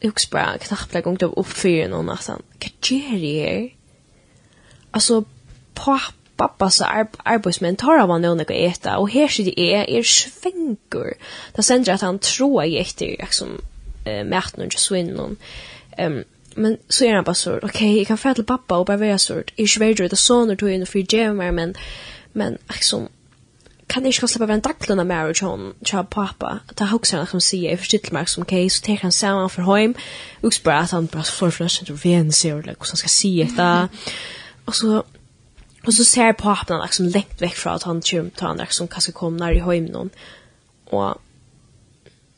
Jag 0.00 0.12
bara 0.30 0.58
knappt 0.58 0.94
lägger 0.94 1.38
upp 1.38 1.46
för 1.46 1.88
någon 1.88 2.10
att 2.10 2.26
han, 2.26 2.42
vad 2.60 2.70
det 2.80 2.98
här? 2.98 3.79
alltså 4.90 5.24
på 5.74 6.00
pappa 6.36 6.70
så 6.70 6.84
är 6.84 7.06
arbetsmän 7.16 7.76
tar 7.76 7.98
av 7.98 8.08
honom 8.08 8.38
något 8.38 8.50
äta 8.50 8.98
och 8.98 9.10
här 9.10 9.28
sitter 9.28 9.58
är 9.58 9.90
er 9.90 10.02
svänger. 10.02 11.14
Det 11.52 11.62
sen 11.62 11.84
att 11.90 12.00
han 12.00 12.18
tror 12.18 12.64
jag 12.64 12.86
inte 12.86 13.04
liksom 13.04 13.48
eh 14.04 14.24
märten 14.24 14.66
och 14.66 14.72
svinnen. 14.72 15.36
Ehm 15.96 16.24
men 16.54 16.76
så 16.88 17.04
är 17.04 17.14
han 17.14 17.24
bara 17.24 17.34
så 17.34 17.56
okej 17.56 17.68
okay, 17.68 17.98
jag 17.98 18.06
kan 18.06 18.18
få 18.18 18.34
till 18.34 18.44
pappa 18.44 18.76
och 18.78 18.86
bara 18.86 18.96
vara 18.96 19.18
så 19.18 19.42
i 19.56 19.66
Sverige 19.66 20.08
det 20.08 20.16
soner 20.16 20.56
tog 20.56 20.70
in 20.70 20.86
för 20.86 21.14
jammer 21.14 21.52
men 21.52 21.74
men 22.32 22.58
liksom 22.68 23.08
kan 23.86 24.06
inte 24.06 24.28
släppa 24.28 24.46
vem 24.46 24.60
dacklena 24.60 25.04
marriage 25.04 25.42
hon 25.42 25.74
cha 25.84 26.04
pappa? 26.04 26.58
Ta 26.74 26.84
huxa 26.84 27.16
han 27.16 27.26
som 27.26 27.40
säger 27.40 27.76
för 27.76 27.84
sitt 27.84 28.12
mark 28.12 28.28
som 28.28 28.44
case 28.44 28.70
så 28.70 28.86
tar 28.86 28.96
han 28.96 29.12
samman 29.12 29.50
för 29.50 29.62
hem. 29.62 29.94
Och 30.40 30.52
bara 30.64 30.78
att 30.78 30.90
han 30.90 31.06
bara 31.06 31.22
för 31.22 31.50
flashen 31.50 31.86
till 31.86 31.94
vän 31.94 32.32
ser 32.32 32.52
eller 32.52 32.62
hur 32.62 32.76
han 32.78 32.96
ska 32.96 33.08
se 33.08 33.46
det. 33.56 33.88
Og 34.70 34.76
så 34.76 35.02
och 35.86 35.94
så 35.94 36.04
ser 36.04 36.32
pappan 36.32 36.80
liksom 36.82 37.06
lengt 37.06 37.42
vekk 37.42 37.56
från 37.56 37.74
att 37.74 37.82
han 37.82 38.02
tjum 38.02 38.30
til 38.30 38.46
han 38.46 38.58
liksom 38.58 38.88
kanske 38.88 39.12
kom 39.12 39.36
när 39.36 39.52
i 39.52 39.58
hem 39.58 39.84
noen. 39.84 40.10
och 40.86 41.20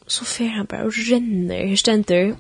så 0.07 0.25
fer 0.25 0.49
han 0.49 0.67
bara 0.67 0.85
og 0.85 0.93
ränner 0.93 1.67
hur 1.67 1.77
ständer 1.77 2.35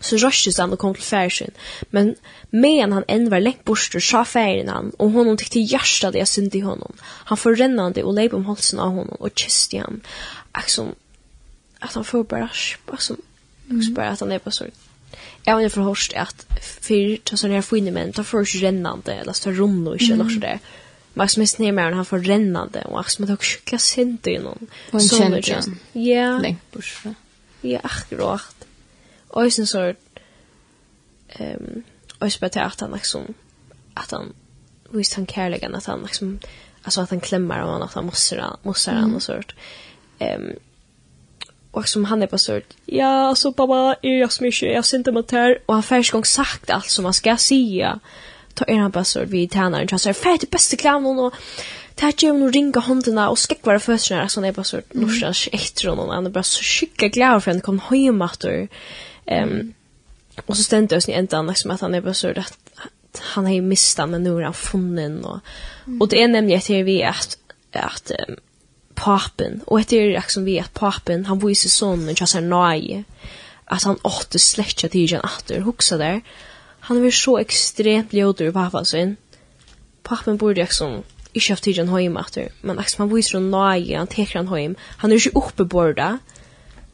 så 0.00 0.16
röstes 0.16 0.58
han 0.58 0.72
og 0.72 0.78
kom 0.78 0.94
til 0.94 1.02
färsen. 1.02 1.50
Men 1.90 2.14
medan 2.50 2.92
han 2.92 3.04
enn 3.08 3.30
var 3.30 3.40
lengt 3.40 3.64
bort 3.64 4.02
sa 4.02 4.24
færen 4.24 4.68
han 4.68 4.92
och 4.98 5.10
honom 5.10 5.36
til 5.36 5.62
hjärsta 5.62 6.10
det 6.10 6.18
jag 6.18 6.28
synd 6.28 6.54
i 6.54 6.60
honom. 6.60 6.92
Han 7.02 7.38
förrännande 7.38 8.02
och 8.02 8.14
leip 8.14 8.34
om 8.34 8.46
halsen 8.46 8.78
av 8.78 8.90
honom 8.90 9.16
och 9.20 9.30
kysste 9.34 9.78
han. 9.78 10.00
Liksom, 10.56 10.94
at 11.80 11.94
han 11.94 12.04
får 12.04 12.22
bare, 12.22 12.48
liksom, 12.90 13.16
mm. 13.70 13.94
bare 13.94 14.08
att 14.08 14.20
han 14.20 14.32
er 14.32 14.38
bara 14.38 14.50
så 14.50 14.64
jag 15.46 15.54
har 15.54 15.68
förhörst 15.68 16.12
att 16.12 16.46
för 16.60 17.16
ta 17.16 17.36
sån 17.36 17.50
här 17.50 17.62
fina 17.62 17.90
män 17.90 18.12
ta 18.12 18.24
för 18.24 18.44
sig 18.44 18.60
rännande 18.60 19.14
eller 19.14 19.32
så 19.32 19.50
rundo 19.50 19.90
och 19.90 20.02
eller 20.02 20.28
så 20.28 20.40
där. 20.40 20.58
Max 21.14 21.36
mest 21.36 21.58
ner 21.58 21.72
med 21.72 21.94
han 21.94 22.04
för 22.04 22.18
rännande 22.18 22.82
och 22.82 22.92
Max 22.92 23.18
med 23.18 23.30
också 23.30 23.58
klicka 23.58 23.78
sent 23.78 24.26
i 24.26 24.38
någon. 24.38 24.66
Sån 25.00 25.42
Ja. 25.92 26.38
Längt 26.38 26.72
bort. 26.72 27.02
Ja, 27.60 27.80
akkurat. 27.82 28.66
Och 29.28 29.52
sen 29.52 29.66
så 29.66 29.94
ehm 31.28 31.82
och 32.18 32.32
så 32.32 32.38
bara 32.40 32.64
att 32.64 32.80
han 32.80 32.92
liksom 32.92 33.34
att 33.94 34.10
han 34.10 34.34
visst 34.90 35.14
han 35.14 35.26
kärleken 35.26 35.74
att 35.74 35.86
han 35.86 36.02
liksom 36.02 36.38
alltså 36.82 37.00
att 37.00 37.10
han 37.10 37.20
klämmer 37.20 37.62
och 37.62 37.84
att 37.84 37.94
han 37.94 38.06
mossar 38.06 38.56
måste 38.62 38.90
han 38.90 39.14
och 39.14 39.22
sånt. 39.22 39.52
Ehm 40.18 40.52
Och 41.76 41.88
som 41.88 42.04
han 42.04 42.22
är 42.22 42.26
på 42.26 42.38
sort. 42.38 42.74
Ja, 42.86 43.34
så 43.34 43.52
pappa, 43.52 43.96
är 44.02 44.18
jag 44.20 44.32
smisch, 44.32 44.62
jag 44.62 44.84
synte 44.84 45.12
mot 45.12 45.30
här 45.30 45.58
och 45.66 45.74
han 45.74 45.82
färs 45.82 46.10
gång 46.10 46.24
sagt 46.24 46.70
allt 46.70 46.90
som 46.90 47.02
man 47.02 47.14
ska 47.14 47.36
säga. 47.36 47.98
Ta 48.54 48.64
er 48.68 48.78
han 48.78 48.92
på 48.92 49.04
sort 49.04 49.28
vi 49.28 49.48
tärnar 49.48 49.94
och 49.94 50.00
så 50.00 50.14
fett 50.14 50.40
det 50.40 50.50
bästa 50.50 50.76
klanen 50.76 51.18
och 51.18 51.34
tar 51.94 52.12
ju 52.18 52.32
nu 52.32 52.50
ringa 52.50 52.80
hundarna 52.80 53.28
och 53.28 53.38
skäck 53.38 53.66
vara 53.66 53.80
först 53.80 54.10
när 54.10 54.28
så 54.28 54.44
är 54.44 54.52
på 54.52 54.64
sort 54.64 54.94
norsas 54.94 55.48
efter 55.52 55.88
och 55.88 56.14
han 56.14 56.26
är 56.26 56.30
bara 56.30 56.42
så 56.42 56.62
skicka 56.62 57.08
glad 57.08 57.44
för 57.44 57.50
han 57.50 57.60
kom 57.60 57.80
hem 57.90 58.22
åter. 58.22 58.68
Ehm 59.26 59.74
och 60.46 60.56
så 60.56 60.62
ständer 60.62 60.96
oss 60.96 61.08
i 61.08 61.12
ändan 61.12 61.46
liksom 61.46 61.70
att 61.70 61.80
han 61.80 61.94
är 61.94 62.00
på 62.00 62.14
sort 62.14 62.38
att 62.38 62.58
han 63.20 63.44
har 63.44 63.52
ju 63.52 63.62
missat 63.62 64.08
men 64.08 64.22
nu 64.22 64.38
är 64.38 64.42
han 64.42 64.54
funnen 64.54 65.24
och 65.24 65.40
och 66.00 66.08
det 66.08 66.22
är 66.22 66.28
nämligen 66.28 66.58
att 66.58 66.70
vi 66.70 67.02
att 67.02 67.38
att 67.72 68.12
um, 68.28 68.36
papen. 68.96 69.60
Och 69.66 69.80
etter 69.80 69.96
er 69.96 70.16
liksom 70.16 70.44
vi 70.44 70.58
at 70.60 70.74
papen, 70.74 71.26
han 71.26 71.40
viser 71.42 71.72
sånn, 71.72 72.08
just 72.14 72.36
en 72.36 72.50
nøye, 72.50 73.04
at 73.66 73.84
han 73.84 74.00
åtte 74.04 74.38
slett 74.38 74.76
till 74.76 75.00
igen 75.04 75.24
åter 75.24 75.60
huxa 75.66 75.96
där. 75.96 76.20
Han 76.80 77.04
är 77.04 77.10
så 77.10 77.38
extremt 77.38 78.12
ljöd 78.12 78.40
ur 78.40 78.52
pappa 78.52 78.84
sin. 78.84 79.16
Papen 80.02 80.36
burde 80.36 80.60
liksom 80.60 81.02
ikke 81.32 81.52
haft 81.52 81.64
tiden 81.64 81.88
hem 81.88 82.16
atter, 82.16 82.48
Men 82.62 82.76
liksom 82.76 83.02
han 83.02 83.16
viser 83.16 83.38
en 83.38 83.50
nøye, 83.50 83.98
han 83.98 84.06
teker 84.06 84.38
han 84.38 84.48
hem. 84.48 84.76
Han 84.98 85.12
är 85.12 85.16
ju 85.16 85.30
uppe 85.34 85.64
borda. 85.64 86.18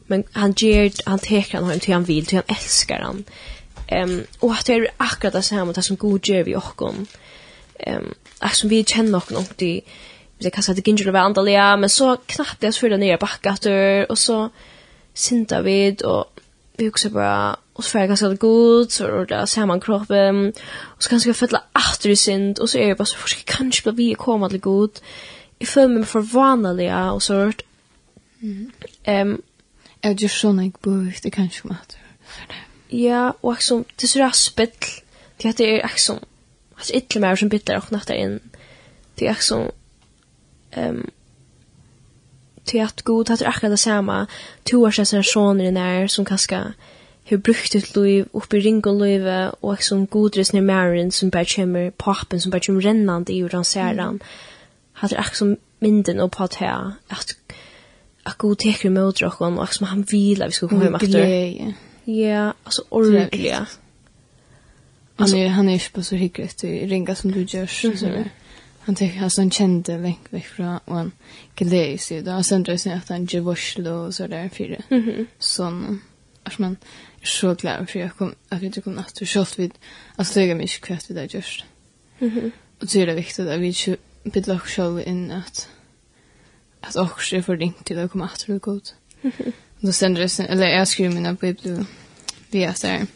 Men 0.07 0.23
han 0.33 0.53
ger, 0.53 0.91
han 1.05 1.19
teker 1.19 1.57
han 1.57 1.69
hem 1.69 1.79
till 1.79 1.93
han 1.93 2.03
vill, 2.03 2.25
till 2.25 2.37
han 2.37 2.55
älskar 2.55 2.99
han. 2.99 3.23
Um, 3.91 4.23
och 4.39 4.53
at 4.53 4.65
det 4.65 4.75
er 4.75 4.87
akkurat 4.97 5.33
det 5.33 5.41
samma 5.43 5.73
som 5.73 5.97
god 5.97 6.27
gjør 6.27 6.43
vi 6.43 6.55
och. 6.55 6.81
Um, 6.81 8.13
liksom 8.41 8.69
vi 8.69 8.83
känner 8.83 9.11
någon 9.11 9.37
och 9.37 9.53
det 9.55 9.81
det 10.37 10.49
kanske 10.49 10.73
det 10.73 10.87
ginger 10.87 11.07
över 11.07 11.19
andaliga 11.19 11.77
men 11.77 11.89
så 11.89 12.17
knappt 12.25 12.63
jag 12.63 12.73
så 12.73 12.79
förde 12.79 12.97
ner 12.97 13.17
backatter 13.17 14.11
och 14.11 14.19
så 14.19 14.49
synta 15.13 15.61
vid 15.61 16.01
och 16.01 16.39
vi 16.77 16.89
också 16.89 17.09
bara 17.09 17.55
och 17.73 17.83
så 17.83 17.97
ganska 17.97 18.29
god 18.29 18.91
så 18.91 19.07
då 19.07 19.25
där 19.25 19.45
ser 19.45 19.65
man 19.65 19.81
kroppen 19.81 20.53
och 20.79 21.03
så 21.03 21.09
kanske 21.09 21.29
jag 21.29 21.35
fälla 21.35 21.63
åter 21.73 22.09
i 22.09 22.15
synd 22.15 22.59
och 22.59 22.69
så 22.69 22.77
är 22.77 22.87
jag 22.87 22.97
bara 22.97 23.05
så 23.05 23.17
försöker 23.17 23.53
kanske 23.57 23.91
bli 23.91 24.15
komma 24.15 24.49
till 24.49 24.59
god 24.59 24.99
i 25.59 25.65
filmen 25.65 26.05
för 26.05 26.19
vanliga 26.19 27.11
och 27.11 27.23
så 27.23 27.45
vart 27.45 27.61
ehm 29.03 29.41
jag 30.01 30.21
just 30.21 30.39
sån 30.39 30.63
jag 30.63 30.71
bort 30.71 31.21
det 31.23 31.31
kanske 31.31 31.67
matter 31.67 31.99
ja 32.87 33.33
och 33.41 33.61
som 33.61 33.85
det 33.95 34.07
så 34.07 34.19
raspet 34.19 34.85
det 35.37 35.47
heter 35.47 35.65
är 35.65 35.91
som 35.95 36.19
alltså 36.75 36.93
ytterligare 36.93 37.37
som 37.37 37.49
bitter 37.49 37.77
och 37.77 37.91
natta 37.91 38.15
in 38.15 38.39
det 39.15 39.27
är 39.27 39.31
också 39.31 39.71
ehm 40.73 41.09
till 42.63 42.83
att 42.83 43.01
god 43.01 43.31
att 43.31 43.41
akkurat 43.41 43.73
det 43.73 43.77
samma 43.77 44.27
två 44.63 44.77
år 44.77 44.91
sedan 44.91 45.05
sen 45.23 45.61
i 45.61 45.71
när 45.71 46.07
som 46.07 46.25
kanske 46.25 46.73
hur 47.23 47.37
brukt 47.37 47.75
ut 47.75 47.95
liv 47.95 48.27
upp 48.31 48.53
i 48.53 48.59
ring 48.59 48.85
och 48.85 49.01
liv 49.01 49.27
och 49.59 49.83
som 49.83 50.05
godres 50.05 50.53
när 50.53 50.61
Marin 50.61 51.11
som 51.11 51.29
bara 51.29 51.45
kommer 51.45 51.91
pappen 51.91 52.41
som 52.41 52.51
bara 52.51 52.59
kommer 52.59 52.81
rennande 52.81 53.33
i 53.33 53.41
hur 53.41 53.49
han 53.49 53.65
ser 53.65 53.97
han 53.97 54.19
hade 54.93 55.17
akkurat 55.17 55.35
som 55.35 55.57
minden 55.79 56.19
och 56.19 56.31
på 56.31 56.43
att 56.43 56.53
här 56.53 56.91
att 57.07 57.35
att 58.23 58.37
god 58.37 58.57
teker 58.57 58.89
mot 58.89 59.21
och 59.21 59.41
och 59.41 59.73
som 59.73 59.87
han 59.87 60.03
vill 60.03 60.43
vi 60.45 60.51
ska 60.51 60.67
komma 60.67 60.83
hem 60.83 60.95
efter 60.95 61.73
ja 62.03 62.53
alltså 62.63 62.83
ordentliga 62.89 63.59
ordentligt 63.59 63.79
Alltså, 65.15 65.47
han 65.47 65.69
är 65.69 65.73
ju 65.73 65.79
på 65.79 66.03
så 66.03 66.15
hyggligt 66.15 66.63
i 66.63 66.87
ringa 66.87 67.15
som 67.15 67.31
du 67.31 67.41
görs. 67.41 67.85
Mm 67.85 67.97
-hmm 67.97 68.29
han 68.85 68.95
tycker 68.95 69.23
alltså 69.23 69.41
han 69.41 69.51
kände 69.51 69.97
länk 69.97 70.19
väck 70.29 70.45
från 70.45 70.77
och 70.85 70.95
han 70.95 71.11
glädjer 71.55 71.97
sig 71.97 72.21
då 72.21 72.35
och 72.35 72.45
sen 72.45 72.63
dröjer 72.63 72.77
sig 72.77 72.93
att 72.93 73.09
han 73.09 73.25
ger 73.25 73.41
varsel 73.41 73.87
och 73.87 74.15
så 74.15 74.27
där 74.27 74.49
fyra 74.49 74.75
mm 74.89 75.03
-hmm. 75.03 75.25
sån 75.39 76.01
alltså 76.43 76.61
man 76.61 76.77
är 77.21 77.25
så 77.25 77.53
glad 77.53 77.89
för 77.89 77.99
jag 77.99 78.15
kom 78.15 78.35
att 78.49 78.61
jag 78.61 78.83
kom 78.83 78.97
att 78.97 79.15
du 79.15 79.25
kört 79.27 79.59
vid 79.59 79.71
att 80.15 80.27
stöga 80.27 80.55
mig 80.55 80.67
kvätt 80.67 81.09
vid 81.09 81.17
det 81.17 81.33
just 81.33 81.63
mm 82.19 82.33
-hmm. 82.33 82.51
och 82.81 82.89
så 82.89 82.99
är 82.99 83.07
det 83.07 83.13
viktigt 83.13 83.47
att 83.47 83.59
vi 83.59 83.67
inte 83.67 83.97
bidrar 84.23 84.55
oss 84.55 84.61
själva 84.61 85.03
in 85.03 85.31
att 85.31 85.69
att 86.81 86.95
också 86.95 87.35
är 87.35 87.41
för 87.41 87.57
ringt 87.57 87.85
till 87.85 87.99
att 87.99 88.11
komma 88.11 88.25
att 88.25 88.43
det 88.47 88.53
är 88.53 88.59
gott 88.59 88.95
mm 89.21 89.31
-hmm. 89.37 89.51
då 89.79 89.91
sen 89.91 90.29
sig 90.29 90.47
eller 90.47 90.67
jag 90.67 90.87
skriver 90.87 91.15
mina 91.15 91.33
bibel 91.33 91.85
vi 92.49 92.63
är 92.63 92.73
så 92.73 92.87
här 92.87 93.07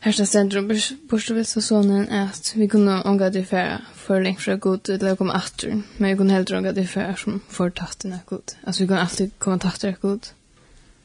Härsta 0.00 0.26
centrum 0.26 0.72
borste 1.02 1.34
vi 1.34 1.44
så 1.44 1.60
sonen 1.60 2.08
att 2.12 2.52
vi 2.56 2.68
kunde 2.68 3.02
ånga 3.02 3.30
det 3.30 3.44
färra 3.44 3.80
för 3.94 4.22
länge 4.22 4.36
för 4.36 4.56
god 4.56 4.80
det 4.84 4.96
där 4.96 5.16
kom 5.16 5.30
åter 5.30 5.82
men 5.96 6.10
vi 6.10 6.16
kunde 6.16 6.34
helt 6.34 6.50
ånga 6.50 6.72
det 6.72 6.86
färra 6.86 7.16
som 7.16 7.40
för 7.48 7.70
tachten 7.70 8.18
god 8.26 8.52
alltså 8.64 8.82
vi 8.82 8.86
kunde 8.88 9.02
alltid 9.02 9.30
komma 9.38 9.58
tachter 9.58 9.96
god 10.00 10.26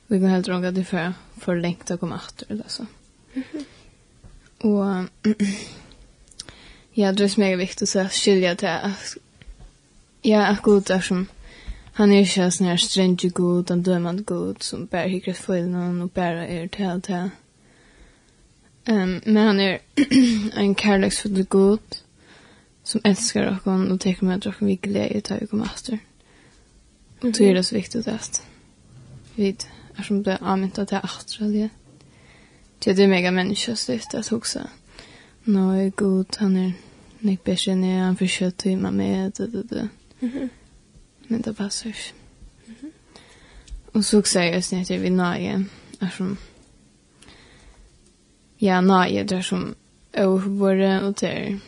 vi 0.08 0.15
kunde 0.17 0.30
helt 0.30 0.49
ånga 0.49 0.71
det 0.71 0.84
färra 0.84 1.13
för 1.39 1.56
länge 1.56 1.77
det 1.88 1.97
kom 1.97 2.12
åter 2.12 2.47
eller 2.49 2.65
så 2.67 2.86
och 4.58 4.86
ja 6.93 7.12
det 7.12 7.23
är 7.23 7.39
mega 7.39 7.56
viktigt 7.56 7.89
så 7.89 7.99
att 7.99 8.13
skilja 8.13 8.56
till 8.56 8.67
att 8.67 9.17
ja 10.21 10.45
att 10.45 10.62
god 10.62 10.91
är 10.91 11.01
som 11.01 11.27
han 11.93 12.12
är 12.12 12.19
inte 12.19 12.51
sån 12.51 12.67
här 12.67 12.77
sträng 12.77 13.17
god 13.34 13.69
han 13.69 13.84
dömande 13.84 14.23
god 14.23 14.63
som 14.63 14.86
bär 14.86 15.08
hyggret 15.08 15.38
följden 15.38 16.01
och 16.01 16.10
bär 16.10 16.36
er 16.36 16.67
till 16.67 16.86
allt 16.86 17.04
det 17.08 17.30
Um, 18.86 19.22
men 19.26 19.38
han 19.38 19.60
er 19.60 19.78
en 20.58 20.76
kärleksfull 20.76 21.44
god 21.44 21.98
som 22.84 23.02
älskar 23.04 23.46
och 23.46 23.72
hon 23.72 23.91
och 23.91 24.00
tänker 24.00 24.26
med 24.26 24.48
att 24.48 24.62
vi 24.62 24.76
glädje 24.76 25.22
tar 25.22 25.39
vi 25.39 25.48
kommer 25.48 25.65
efter. 25.65 26.00
Och 27.22 27.32
det 27.32 27.50
är 27.50 27.54
det 27.54 27.63
så 27.63 27.76
viktigt 27.76 28.08
att 28.08 28.48
vi 29.36 29.56
är 29.96 30.04
som 30.04 30.24
det 30.24 30.38
använder 30.38 30.86
till 30.86 30.98
efter 31.04 31.46
det. 31.46 31.70
Det 32.80 33.04
är 33.04 33.08
mega 33.08 33.32
människosligt 33.32 34.13
att 34.13 34.32
också 34.32 34.60
nå 35.44 35.72
är 35.72 35.89
god, 35.89 36.36
han 36.39 36.58
är 36.58 36.74
nek 37.20 37.44
bättre 37.44 37.76
när 37.76 38.00
han 38.00 38.15
försöker 38.15 38.58
tymma 38.58 38.91
med 38.91 39.32
det, 39.38 39.48
det, 39.48 39.63
det. 39.63 39.89
Men 41.28 41.41
det 41.41 41.54
passar. 41.54 41.96
Mm. 42.65 42.91
Och 43.91 44.06
så 44.06 44.20
också 44.20 44.39
är 44.39 44.54
jag 44.54 44.63
snett 44.63 44.89
vid 44.89 45.12
nöje. 45.12 45.63
som 46.17 46.38
Ja, 48.63 48.82
nei, 48.82 49.24
det 49.24 49.36
är 49.36 49.41
som 49.41 49.76
överhuvudare 50.13 51.02
og 51.02 51.19
det 51.19 51.30
er, 51.30 51.60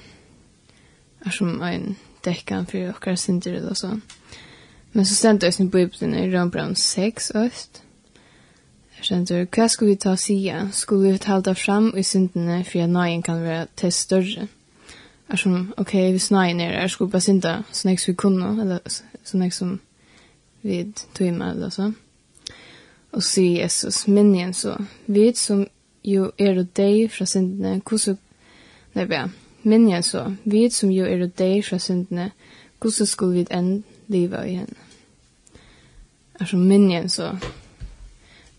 är 1.25 1.29
som 1.29 1.61
en 1.61 1.95
dekkan 2.25 2.65
för 2.65 2.89
åkara 2.89 3.17
synder 3.17 3.69
och 3.69 3.77
så. 3.77 3.99
Men 4.91 5.05
så 5.05 5.15
stendte 5.15 5.45
jeg 5.45 5.59
i 5.59 5.63
Bibeln 5.63 6.15
i 6.15 6.35
Rønbrand 6.35 6.75
6 6.75 7.31
öst. 7.35 7.83
Jeg 8.97 9.05
stendte, 9.05 9.47
hva 9.55 9.67
skulle 9.67 9.89
vi 9.89 9.95
ta 9.95 10.11
og 10.11 10.19
sige? 10.19 10.69
Skulle 10.71 11.11
vi 11.11 11.19
halda 11.23 11.53
fram 11.53 11.97
i 11.97 12.03
syndene 12.03 12.63
för 12.63 12.79
at 12.79 12.89
nøyen 12.89 13.23
kan 13.23 13.43
være 13.43 13.67
til 13.75 13.91
större? 13.91 14.47
Är 15.29 15.35
som, 15.35 15.73
okej, 15.77 16.11
hvis 16.11 16.31
vi 16.31 16.35
er 16.35 16.71
är 16.71 16.87
skulle 16.87 16.89
skulle 16.89 17.11
bare 17.11 17.21
synda 17.21 17.63
så 17.71 17.81
som 17.81 17.91
vi 18.07 18.13
kunne, 18.13 18.61
eller 18.61 18.79
så 19.23 19.37
näst 19.37 19.57
som 19.57 19.79
vid 20.61 20.93
tog 21.13 21.27
eller 21.27 21.69
så. 21.69 21.93
Och 23.11 23.23
så 23.23 23.41
Jesus, 23.41 24.07
minn 24.07 24.35
igjen 24.35 24.53
så, 24.53 24.85
vi 25.05 25.33
som 25.33 25.67
jo 26.03 26.31
er 26.37 26.59
og 26.59 26.67
deg 26.77 27.11
fra 27.11 27.25
syndene, 27.25 27.81
hvordan, 27.89 28.17
nei 28.93 29.07
ja, 29.09 29.27
men 29.63 29.89
jeg 29.89 30.03
så, 30.03 30.25
vi 30.43 30.69
som 30.69 30.91
jo 30.91 31.05
er 31.05 31.23
og 31.23 31.37
deg 31.37 31.63
fra 31.65 31.79
syndene, 31.79 32.31
hvordan 32.81 33.07
skulle 33.07 33.33
vi 33.33 33.45
enn 33.51 33.83
liva 34.11 34.43
igjen? 34.47 34.73
Er 36.39 36.49
som 36.49 36.65
minn 36.67 36.91
jeg 36.91 37.11
så, 37.11 37.35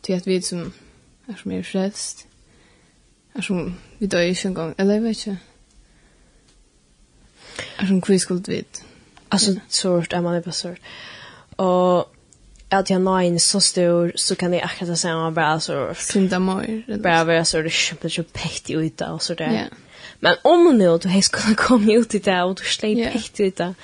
til 0.02 0.12
at 0.12 0.26
vi 0.26 0.40
som 0.40 0.72
er 1.28 1.36
som 1.40 1.52
er 1.52 1.62
frelst, 1.62 2.26
er 3.34 3.40
som 3.40 3.74
vi 3.98 4.06
dør 4.06 4.20
ikke 4.30 4.48
en 4.48 4.54
gang, 4.54 4.74
eller 4.78 4.94
jeg 4.94 5.02
vet 5.02 5.26
ikke, 5.26 5.38
er 7.78 7.86
som 7.86 8.00
hva 8.00 8.18
skulle 8.18 8.42
vi? 8.48 8.64
Altså, 9.30 9.60
sort, 9.68 10.12
er 10.12 10.20
man 10.20 10.34
er 10.34 10.40
bare 10.40 10.54
sort. 10.54 10.78
Og 11.56 12.13
att 12.78 12.90
jag 12.90 13.00
har 13.00 13.22
en 13.22 13.40
så 13.40 13.60
stor 13.60 14.12
så 14.14 14.36
kan 14.36 14.50
det 14.50 14.62
akkurat 14.62 14.98
säga 14.98 15.16
man 15.16 15.34
bara 15.34 15.60
så 15.60 15.94
synda 15.96 16.38
mer 16.38 16.98
bara 16.98 17.24
vara 17.24 17.44
så 17.44 17.62
det 17.62 17.70
köpte 17.70 18.10
så 18.10 18.22
pekt 18.22 18.70
ut 18.70 19.00
och 19.00 19.22
så 19.22 19.34
där. 19.34 19.52
Yeah. 19.52 19.66
Men 20.20 20.36
om 20.42 20.78
nu 20.78 20.98
du 20.98 21.08
har 21.08 21.20
skulle 21.20 21.54
komma 21.54 21.92
ut 21.92 22.14
i 22.14 22.18
det 22.18 22.42
och 22.42 22.54
du 22.54 22.64
släpp 22.64 22.96
yeah. 22.96 23.12
pekt 23.12 23.40
ut 23.40 23.56
där. 23.56 23.74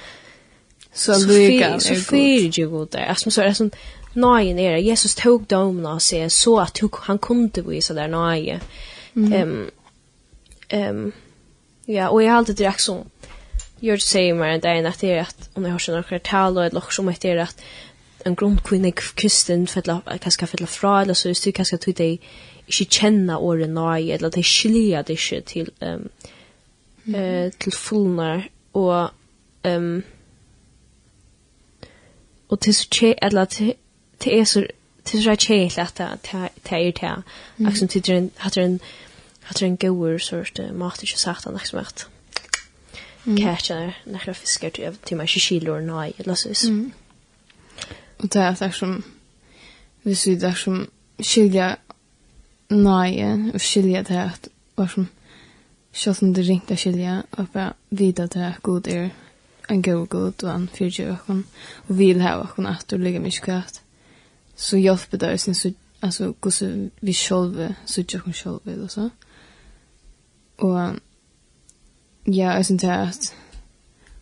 Så 0.93 1.19
lycka 1.19 1.81
så 1.81 1.95
fyr 1.95 2.51
ju 2.59 2.69
god 2.69 2.91
där. 2.91 3.07
Alltså 3.07 3.31
så 3.31 3.41
är 3.41 3.45
det 3.45 3.55
sånt 3.55 3.77
nej 4.13 4.67
är 4.67 4.77
Jesus 4.77 5.15
tog 5.15 5.45
dem 5.45 5.87
och 5.87 6.03
se 6.03 6.31
så 6.31 6.61
att 6.61 6.81
han 6.93 7.19
kunde 7.19 7.63
visa 7.63 7.95
där 7.95 8.09
nej. 8.09 8.61
Ehm 9.15 9.33
mm. 9.33 9.71
ehm 10.69 10.97
um, 10.97 11.13
ja 11.85 12.09
och 12.09 12.23
jag 12.23 12.31
har 12.31 12.39
alltid 12.39 12.57
direkt 12.57 12.81
så 12.81 13.07
gör 13.81 13.95
det 13.95 14.03
säger 14.03 14.35
mer 14.35 14.47
än 14.47 14.61
det 14.61 15.03
är 15.03 15.21
att 15.21 15.51
om 15.55 15.65
jag 15.65 15.73
har 15.73 15.79
såna 15.79 16.03
kvartal 16.03 16.59
och 16.59 16.65
ett 16.65 16.73
lock 16.73 16.93
som 16.93 17.09
heter 17.09 17.37
att 17.37 17.63
en 18.27 18.35
grundkvinna 18.35 18.83
kun 18.83 18.85
ik 18.85 19.01
kristen 19.17 19.67
fella 19.67 20.01
kaska 20.21 20.47
fella 20.47 20.67
fra 20.67 21.01
eller 21.03 21.15
så 21.15 21.35
styr 21.35 21.53
kaska 21.53 21.77
till 21.77 21.95
dig 21.95 22.21
inte 22.67 22.85
känna 22.85 23.39
or 23.39 23.67
nej 23.67 24.13
eller 24.13 24.31
det 24.31 24.45
skilja 24.45 25.03
det 25.03 25.19
shit 25.19 25.47
till 25.47 25.71
ehm 25.81 26.09
eh 27.15 27.53
till 27.59 27.73
fullnar 27.73 28.49
och 28.73 29.11
ehm 29.63 30.03
och 32.49 32.61
till 32.61 32.75
så 32.75 32.89
che 32.91 33.15
eller 33.23 33.47
till 33.47 33.75
är 34.41 34.45
så 34.45 34.67
till 35.05 35.23
så 35.23 35.37
che 35.37 35.55
helt 35.55 35.79
att 35.79 35.97
det 35.97 36.73
är 36.73 36.93
det 36.93 37.23
liksom 37.57 37.89
till 37.89 38.03
den 38.03 38.31
har 38.37 38.51
den 38.51 38.81
har 39.43 39.63
en 39.63 39.77
goer 39.77 40.19
sort 40.19 40.61
mat 40.73 41.03
inte 41.03 41.19
sagt 41.19 41.45
han 41.45 41.55
liksom 41.55 41.79
att 41.79 42.07
catcher 43.39 43.93
några 44.05 44.35
fiskar 44.35 44.71
till 44.71 44.97
till 45.05 45.17
mig 45.17 45.27
kilo 45.27 45.81
nej 45.81 46.13
eller 46.19 46.35
så 46.35 46.49
Och 48.23 48.29
det 48.29 48.39
är 48.39 48.65
att 48.65 48.75
som 48.75 49.03
vi 50.03 50.15
ser 50.15 50.37
där 50.37 50.55
som 50.55 50.87
skilja 51.19 51.77
nej 52.69 53.51
och 53.55 53.63
skilja 53.63 54.03
det 54.03 54.23
att 54.23 54.49
vad 54.75 54.91
som 54.91 55.07
Sjálvt 55.93 56.23
om 56.23 56.33
det 56.33 56.43
ringt 56.47 56.71
að 56.71 56.79
skilja 56.79 57.15
og 57.35 57.49
bara 57.51 57.73
vita 57.91 58.29
det 58.31 58.45
að 58.47 58.61
god 58.63 58.89
er 58.89 59.09
en 59.71 59.83
god 59.83 60.07
god 60.09 60.45
og 60.45 60.51
han 60.51 60.69
fyrir 60.71 61.11
okkur 61.17 61.41
og 61.89 61.99
vil 61.99 62.23
hava 62.23 62.45
okkur 62.45 62.69
aftur 62.71 63.03
líka 63.03 63.19
mykje 63.19 63.43
kvart. 63.43 63.81
Så 64.57 64.79
hjálpa 64.79 65.17
det 65.17 65.41
sin 65.41 65.55
så 65.55 65.73
alltså 66.01 66.35
gosse 66.41 66.91
vi 67.01 67.13
själva 67.13 67.75
så 67.87 68.01
jag 68.01 68.25
kan 68.25 68.33
själv 68.33 68.61
eller 68.67 68.89
så. 68.89 69.11
Och 70.57 70.79
ja, 72.25 72.55
jag 72.57 72.67
syns 72.67 72.85
att 72.85 73.35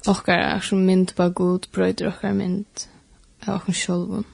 och 0.07 0.29
är 0.29 0.61
som 0.61 0.87
mynd 0.87 1.15
på 1.15 1.29
god 1.29 1.67
bröder 1.73 2.07
och 2.07 2.25
är 2.25 2.33
mynd 2.33 2.67
av 3.49 3.69
oss 3.69 3.77
sjálvum. 3.77 4.27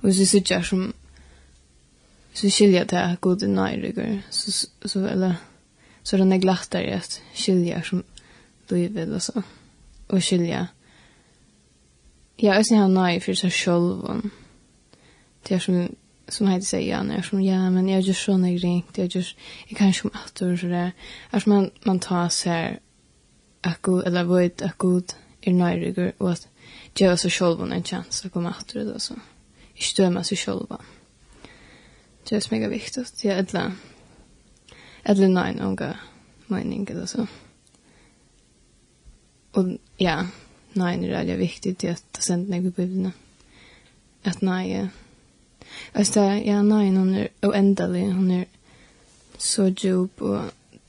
Og 0.00 0.08
hvis 0.08 0.18
vi 0.18 0.24
sitter 0.24 0.62
som 0.62 0.94
hvis 2.34 2.44
vi 2.44 2.50
skilja 2.50 2.84
til 2.84 2.96
at 2.96 3.20
god 3.20 3.42
er 3.42 3.48
nöjrigar 3.48 4.22
så, 4.30 4.68
så, 4.84 5.06
eller 5.08 5.34
så 6.02 6.16
er 6.16 6.24
det 6.24 6.34
är 6.34 6.38
glattare 6.38 6.94
at 6.94 7.22
skilja 7.34 7.82
som 7.82 8.04
livet, 8.70 8.94
vill 8.94 9.14
och 9.14 9.22
så 9.22 9.42
och 10.08 10.22
skilja. 10.22 10.66
Ja, 12.36 12.54
jag 12.54 12.64
jeg 12.70 12.78
har 12.78 12.88
nöj 12.88 13.20
for 13.20 13.34
seg 13.34 13.52
sjálvum, 13.52 14.30
det 15.48 15.54
er 15.54 15.58
som 15.58 15.96
som 16.28 16.46
Heidi 16.46 16.64
sier, 16.64 16.80
ja, 16.80 17.02
er 17.02 17.22
som 17.22 17.40
ja, 17.40 17.70
men 17.70 17.88
jag 17.88 18.00
gör 18.00 18.14
såna 18.14 18.48
grej 18.50 18.84
jag 18.96 19.14
jeg 19.68 19.76
kan 19.76 19.88
ikke 19.88 20.04
om 20.04 20.10
atter, 20.24 20.56
så 20.56 20.66
det 20.66 20.92
er 21.32 21.38
som 21.38 21.52
man, 21.52 21.70
man 21.86 22.00
tar 22.00 22.28
seg 22.28 22.78
at 23.64 23.82
god, 23.82 24.02
eller 24.06 24.24
vet 24.24 24.62
at 24.62 24.78
god 24.78 25.14
er 25.42 25.52
nöjrigar 25.52 26.12
og 26.18 26.32
at 26.32 26.48
göra 27.00 27.16
sig 27.16 27.30
själva 27.30 27.74
en 27.74 27.84
chans 27.84 28.24
att 28.24 28.32
komma 28.32 28.54
efter 28.58 28.78
det 28.78 28.92
då 28.92 28.98
så. 28.98 29.14
Inte 29.74 30.02
döma 30.02 30.24
sig 30.24 30.38
själva. 30.38 30.80
Det 32.28 32.36
är 32.36 32.50
mega 32.50 32.68
viktigt. 32.68 33.22
Det 33.22 33.28
är 33.28 33.38
ädla. 33.38 33.72
Ädla 35.02 35.28
nej 35.28 35.54
några 35.54 35.98
mening 36.46 36.86
eller 36.90 37.06
så. 37.06 37.26
Och 39.50 39.64
ja, 39.96 40.26
nej 40.72 40.98
det 40.98 41.14
är 41.14 41.36
viktigt 41.36 41.78
det 41.78 41.90
att 41.90 42.22
sen 42.22 42.44
när 42.44 42.60
vi 42.60 42.70
bibeln. 42.70 43.12
Att 44.22 44.40
nej 44.40 44.88
Alltså 45.92 46.20
ja, 46.20 46.62
nej 46.62 46.96
hon 46.96 47.14
är 47.14 47.28
oändlig. 47.42 48.12
Hon 48.12 48.30
är 48.30 48.46
så 49.36 49.68
djup 49.68 50.22
och 50.22 50.40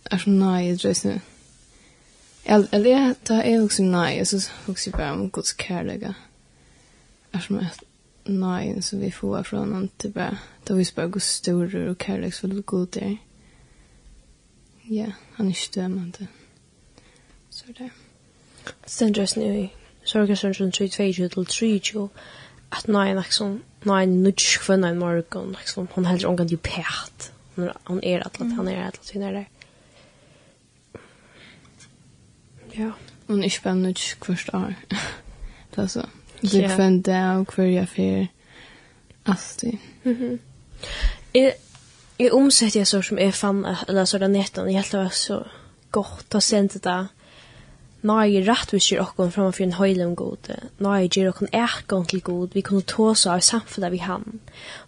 är 0.03 0.17
så 0.17 0.29
nej 0.29 0.77
det 0.77 1.05
är 1.05 1.21
Eller 2.45 2.89
jag 2.89 3.23
tar 3.23 3.43
jag 3.43 3.65
också 3.65 3.84
nej, 3.84 4.25
så 4.25 4.49
også 4.67 4.91
bare 4.91 5.12
om 5.12 5.29
Guds 5.29 5.55
Er 7.34 7.39
som 7.39 7.60
et 7.60 7.84
nei, 8.25 8.81
så 8.81 8.97
vi 8.97 9.12
får 9.12 9.43
fra 9.43 9.65
noen 9.65 9.89
til 9.99 10.12
bare, 10.12 10.38
da 10.67 10.73
vi 10.73 10.86
bara 10.95 11.08
Guds 11.08 11.25
större 11.25 11.89
och 11.89 12.03
kärleksfull 12.03 12.58
och 12.58 12.65
god 12.65 12.88
der. 12.88 13.17
Ja, 14.84 15.12
han 15.34 15.45
är 15.45 15.49
inte 15.49 15.81
dömande. 15.81 16.27
Så 17.49 17.65
där. 17.77 17.89
Sen 18.86 19.13
just 19.13 19.38
nu 19.38 19.60
i 19.60 19.69
Sorgarsönsson 20.03 20.71
3-2-3-2 20.71 22.10
att 22.69 22.88
nej, 22.88 23.15
liksom, 23.15 23.62
nei, 23.84 24.05
nudge 24.05 24.60
kvinna 24.60 24.91
i 24.91 24.93
morgon, 24.93 25.55
liksom, 25.60 25.88
hon 25.91 26.05
heller 26.05 26.27
omgående 26.27 26.53
i 26.53 26.58
pät. 26.58 27.31
Hon 27.55 28.03
er 28.03 28.19
att 28.27 28.38
han 28.38 28.51
är 28.51 28.58
att 28.58 28.58
han 28.58 28.67
er 28.67 28.88
att 28.88 29.12
han 29.13 29.23
är 29.23 29.41
att 29.41 29.54
Ja. 32.77 32.91
Men 33.27 33.43
ikke 33.43 33.61
bare 33.63 33.75
nødt 33.75 34.17
hvert 34.25 34.49
år. 34.53 34.73
det 35.75 35.83
er 35.83 35.88
så. 35.88 36.05
Det 36.41 36.63
er 36.63 36.75
kvendt 36.75 37.05
det, 37.05 37.15
og 37.15 37.53
hver 37.55 37.65
jeg 37.65 37.89
fyrer. 37.89 38.25
Alltid. 39.25 39.77
Mm. 40.03 40.39
Jeg 42.19 42.31
omsetter 42.33 42.79
jeg 42.79 42.88
så 42.88 43.01
som 43.01 43.19
jeg 43.19 43.33
fann, 43.33 43.65
eller 43.88 44.05
så 44.05 44.17
den 44.17 44.31
netten, 44.31 44.67
jeg 44.69 44.75
helt 44.75 44.93
var 44.93 45.09
så 45.09 45.43
godt 45.91 46.35
å 46.35 46.43
sende 46.43 46.79
det. 46.83 46.99
Nå 48.05 48.19
er 48.21 48.27
jeg 48.29 48.45
rett 48.45 48.69
vi 48.69 48.79
kjør 48.85 49.01
okken 49.07 49.31
framfor 49.33 49.65
en 49.65 49.77
høyle 49.79 50.05
om 50.05 50.13
god. 50.15 50.51
Nå 50.77 50.91
er 50.93 51.05
jeg 51.05 51.13
gjør 51.15 51.31
okken 51.31 51.49
ekon 51.57 52.05
til 52.05 52.21
god. 52.21 52.53
Vi 52.53 52.61
kunne 52.61 52.85
ta 52.85 53.07
oss 53.15 53.25
av 53.25 53.41
samfunnet 53.41 53.95
vi 53.95 54.03
han. 54.03 54.39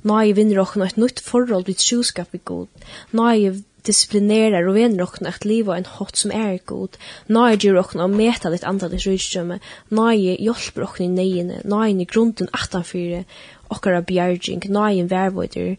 Nå 0.04 0.20
er 0.20 0.28
jeg 0.28 0.38
vinner 0.38 0.62
okken 0.62 0.86
et 0.86 1.00
nytt 1.02 1.24
forhold 1.26 1.66
til 1.66 1.80
tjoskap 1.82 2.36
vi 2.36 2.44
god. 2.46 2.86
Nå 3.18 3.26
er 3.26 3.40
jeg 3.40 3.64
disciplinerar 3.88 4.68
og 4.68 4.76
vener 4.78 5.06
okkna 5.06 5.32
at 5.34 5.46
liva 5.48 5.78
en 5.78 5.88
hot 5.98 6.20
som 6.20 6.34
er 6.36 6.58
god. 6.70 6.98
Nøye 7.32 7.58
gjør 7.58 7.82
okkna 7.84 8.08
å 8.08 8.12
meta 8.12 8.52
litt 8.54 8.66
antall 8.68 8.96
i 8.98 9.02
rydstrømme. 9.02 9.60
Nøye 9.90 10.36
hjelper 10.36 10.88
okkna 10.88 11.08
i 11.08 11.14
neiene. 11.14 11.62
Nøye 11.64 11.96
i 12.04 12.10
grunden 12.10 12.52
atanfyre 12.54 13.24
okkara 13.74 14.04
bjerging. 14.08 14.68
Nøye 14.68 15.04
en 15.04 15.12
vervoider 15.12 15.78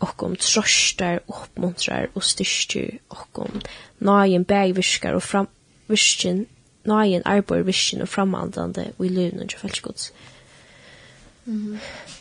okkom 0.00 0.36
trostar, 0.40 1.20
oppmuntrar 1.28 2.08
og 2.14 2.24
styrstyr 2.24 2.98
okkom. 3.12 3.60
Nøye 4.00 4.40
en 4.40 4.48
bergvirskar 4.48 5.18
og 5.18 5.26
fram... 5.26 5.50
Virkin, 5.90 6.44
nøye 6.86 7.16
en 7.18 7.24
arbeid 7.26 7.64
virkin 7.66 8.04
og 8.04 8.08
framandande 8.08 8.92
og 8.92 9.06
i 9.06 9.08
løvnen 9.10 9.48
til 9.50 9.58
felskots. 9.58 10.12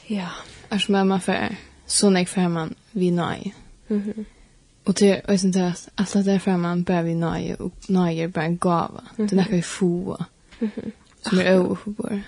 Ja. 0.09 0.31
Er 0.71 0.81
som 0.81 0.95
er 0.97 1.05
man 1.05 1.21
for, 1.21 1.53
sånn 1.85 2.17
jeg 2.17 2.29
for 2.31 2.49
man 2.49 2.73
vi 2.93 3.11
nøye. 3.13 3.53
Mm 3.89 4.01
-hmm. 4.01 4.25
Och 4.89 4.95
det 4.95 5.21
är 5.25 5.37
sånt 5.37 5.53
där 5.53 5.67
att 5.95 6.15
alla 6.15 6.23
där 6.23 6.39
framan 6.39 6.83
bare 6.83 7.03
vi 7.03 7.15
nöje 7.15 7.55
och 7.55 7.73
er 7.89 8.27
bare 8.27 8.45
en 8.45 8.57
gava. 8.57 9.03
Det 9.17 9.33
er 9.33 9.43
kan 9.43 9.55
vi 9.55 9.61
få. 9.61 10.17
Som 11.21 11.39
er 11.39 11.45
är 11.45 11.51
överförbara. 11.51 12.21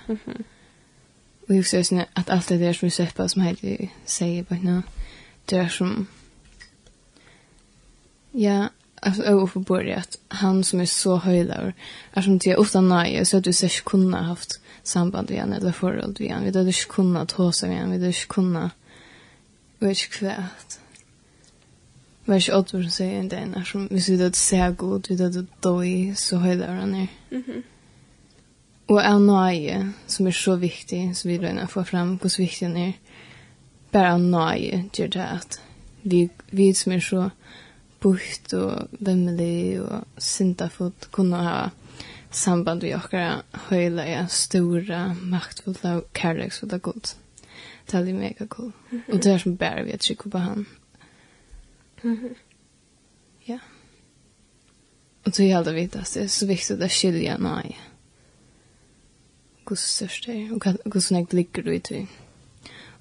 Och 1.47 1.55
jag 1.55 1.65
ser 1.65 1.83
sånt 1.83 2.07
at 2.13 2.29
alt 2.29 2.47
det 2.47 2.57
där 2.57 2.73
som 2.73 2.85
vi 2.85 2.91
sett 2.91 3.15
på 3.15 3.27
som 3.27 3.41
Heidi 3.41 3.89
sier 4.05 4.43
bara 4.43 4.59
nå, 4.61 4.81
Det 5.45 5.57
er 5.57 5.67
som 5.67 6.07
ja, 8.31 8.67
alltså 9.01 9.23
överförbara 9.23 9.95
att 9.95 10.17
han 10.27 10.63
som 10.63 10.81
är 10.81 10.85
så 10.85 11.15
höjdare 11.15 11.73
är 12.13 12.21
som 12.21 12.39
till 12.39 12.55
ofta 12.55 12.81
nöje 12.81 13.25
så 13.25 13.37
att 13.37 13.43
du 13.43 13.53
säkert 13.53 13.85
kunna 13.85 14.23
haft 14.23 14.59
samband 14.83 15.29
med 15.29 15.39
han, 15.39 15.53
eller 15.53 15.71
förhåll 15.71 16.15
med 16.19 16.31
han, 16.31 16.43
Vi 16.43 16.47
hade 16.47 16.67
inte 16.67 16.85
kunnat 16.89 17.31
håsa 17.31 17.67
med 17.67 17.79
han, 17.79 17.91
Vi 17.91 17.97
hade 17.97 18.07
inte 18.07 18.25
kunnat 18.27 18.71
vet 19.79 19.89
inte 19.89 20.17
kvärt. 20.17 20.80
Vers 22.25 22.49
8 22.49 22.77
år 22.77 22.83
säger 22.83 23.19
inte 23.19 23.37
en 23.37 23.53
är 23.53 23.63
som 23.63 23.87
vi 23.91 24.01
ser 24.01 24.31
se 24.31 24.73
god 24.77 25.07
vi 25.09 25.15
det 25.15 25.45
då 25.59 25.85
i 25.85 26.15
så 26.15 26.37
höjda 26.37 26.71
han 26.71 26.95
är. 26.95 27.07
Mhm. 27.29 27.63
Och 28.85 29.03
en 29.03 29.27
nöje 29.27 29.91
som 30.07 30.27
är 30.27 30.31
så 30.31 30.55
viktig 30.55 31.17
som 31.17 31.31
vi 31.31 31.37
redan 31.37 31.67
få 31.67 31.83
fram 31.83 32.19
hur 32.21 32.37
viktig 32.37 32.65
han 32.65 32.77
är. 32.77 32.93
Bara 33.91 34.07
en 34.07 34.31
nöje 34.31 34.85
gör 34.93 35.07
det 35.07 35.27
att 35.27 35.61
vi, 36.01 36.29
vi 36.49 36.73
som 36.73 36.91
är 36.91 36.99
så 36.99 37.29
bukt 38.01 38.53
og 38.53 38.87
vemmelig 38.91 39.81
och 39.81 40.03
syndafot 40.17 41.11
kunne 41.11 41.37
ha 41.37 41.69
samband 42.31 42.83
vi 42.83 42.95
åkara 42.95 43.41
høyla 43.69 44.05
ja, 44.05 44.27
stora 44.27 45.15
maktfulla 45.21 45.97
og 45.97 46.13
kärleksfulla 46.13 46.77
god. 46.77 47.15
Det 47.91 48.09
er 48.09 48.13
mega 48.13 48.47
cool. 48.47 48.71
Mm 48.91 49.01
-hmm. 49.07 49.13
Och 49.13 49.23
det 49.23 49.33
er 49.33 49.37
som 49.37 49.55
bare 49.55 49.83
vi 49.83 49.93
att 49.93 49.99
trycka 49.99 50.29
på 50.29 50.37
han 50.37 50.65
Ja. 53.47 53.59
Og 55.23 55.35
så 55.35 55.43
jag 55.43 55.73
vet 55.73 55.95
att 55.95 56.13
det 56.13 56.23
er 56.23 56.27
så 56.27 56.45
viktigt 56.45 56.81
att 56.81 56.91
skilja 56.91 57.37
nej. 57.37 57.77
Hvor 59.67 59.75
størst 59.75 60.25
det 60.25 60.33
är 60.33 60.55
och 60.55 60.93
hur 60.93 60.99
snäggt 60.99 61.33
ligger 61.33 61.63
du 61.63 61.75
i 61.75 61.79
det. 61.79 62.07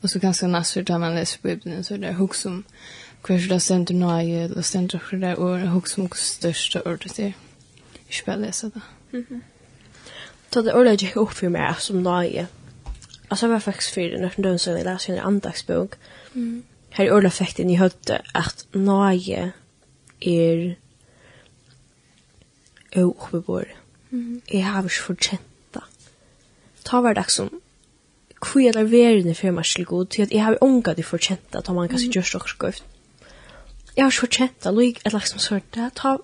Og 0.03 0.11
så 0.11 0.21
kanske 0.21 0.47
nästa 0.47 0.83
da 0.83 0.99
man 0.99 1.15
leser 1.15 1.39
Bibelen, 1.43 1.85
så 1.85 1.95
er 1.95 1.99
det 1.99 2.09
är 2.09 2.13
hur 2.13 2.33
som 2.35 2.65
hur 3.29 3.49
det 3.49 3.61
ständer 3.61 3.95
nej 3.95 4.45
eller 4.45 4.63
ständer 4.63 5.03
hur 5.11 5.19
det 5.21 5.27
är 5.27 5.39
och 5.39 5.59
hur 5.59 5.83
som 5.87 6.03
hur 6.03 6.15
största 6.15 6.81
ordet 6.81 7.19
är. 7.19 7.33
Jag 8.09 8.27
bare 8.27 8.37
lese 8.37 8.71
det. 8.75 8.83
Så 10.51 10.63
det 10.63 10.75
ordet 10.75 11.03
gick 11.03 11.17
upp 11.17 11.33
för 11.33 11.49
meg 11.49 11.77
som 11.79 12.03
nej. 12.03 12.47
Alltså 13.29 13.47
jag 13.47 13.53
var 13.53 13.61
faktiskt 13.61 13.95
fyra 13.95 14.19
när 14.19 14.33
jeg 14.37 14.85
leser 14.85 15.13
en 15.13 15.19
andagsbok 15.19 15.95
her 16.97 17.07
er 17.07 17.15
ordentlig 17.15 17.37
fikk 17.39 17.61
inn 17.63 17.71
i 17.71 17.79
høyde 17.79 18.21
at 18.35 18.65
nøye 18.75 19.53
er 20.21 20.63
åkbebor. 22.97 23.69
Mm. 24.11 24.43
Jeg 24.51 24.65
har 24.67 24.83
ikke 24.83 25.07
fortjent 25.07 25.75
det. 25.75 25.83
Ta 26.85 27.01
hver 27.01 27.15
dag 27.15 27.31
som 27.31 27.51
hvor 28.41 28.63
jeg 28.65 28.73
leverer 28.73 29.21
det 29.23 29.37
for 29.37 29.53
meg 29.53 29.69
til 29.69 29.85
god, 29.85 30.07
til 30.15 30.23
at 30.25 30.31
jeg 30.33 30.41
har 30.41 30.57
unga 30.65 30.95
det 30.97 31.05
fortjent 31.05 31.53
det, 31.53 31.61
at 31.61 31.75
man 31.77 31.91
kanskje 31.93 32.09
gjør 32.15 32.25
så 32.25 32.39
skøyft. 32.49 32.85
Jeg 33.97 34.05
har 34.05 34.11
ikke 34.11 34.25
fortjent 34.25 34.65
det, 34.65 34.73
og 34.73 34.81
et 34.81 35.03
er 35.05 35.13
liksom 35.13 35.43
sånn, 35.45 35.67
det 35.77 35.91
ta 36.01 36.15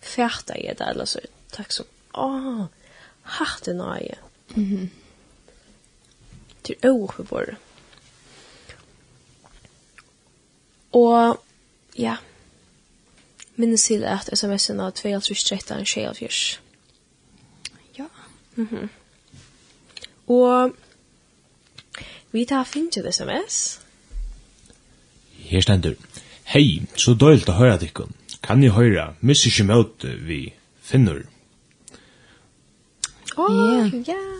fært 0.00 0.48
i 0.56 0.64
det, 0.64 0.86
eller 0.88 1.04
så, 1.04 1.20
takk 1.52 1.76
som, 1.76 1.86
åh, 2.16 2.64
hatt 3.36 3.68
det 3.68 3.76
nøye. 3.76 4.16
Mm 4.56 4.64
-hmm. 4.64 4.88
Til 6.64 6.76
åkbebor. 6.82 7.52
Mm 7.52 7.67
Og 10.92 11.40
ja, 11.98 12.16
minnes 13.56 13.84
til 13.84 14.04
at 14.04 14.30
sms'en 14.32 14.80
av 14.80 14.92
2013 14.92 15.86
24. 15.86 16.60
Ja. 17.98 18.04
Mm 18.56 18.68
-hmm. 18.72 18.88
Og 20.26 20.72
vi 22.32 22.44
tar 22.44 22.64
finnet 22.64 23.14
sms. 23.14 23.80
Her 25.32 25.60
stender. 25.60 25.94
Hei, 26.44 26.82
så 26.96 27.14
døylt 27.14 27.48
å 27.48 27.52
høre 27.52 27.78
dikken. 27.78 28.14
Kan 28.42 28.62
jeg 28.62 28.72
høre, 28.72 29.14
miss 29.20 29.46
ikke 29.46 29.64
møte 29.64 30.14
vi 30.24 30.52
finner. 30.82 31.22
Åh, 33.36 33.44
oh, 33.44 33.90
ja. 34.08 34.14
Yeah. 34.14 34.38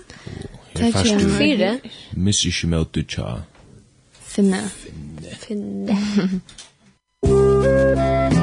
Her 0.78 0.92
først 0.92 1.14
du, 1.14 1.90
miss 2.20 2.44
ikke 2.44 2.66
møte 2.66 3.02
tja. 3.02 3.40
Finne. 5.28 6.40
Finne. 7.22 8.28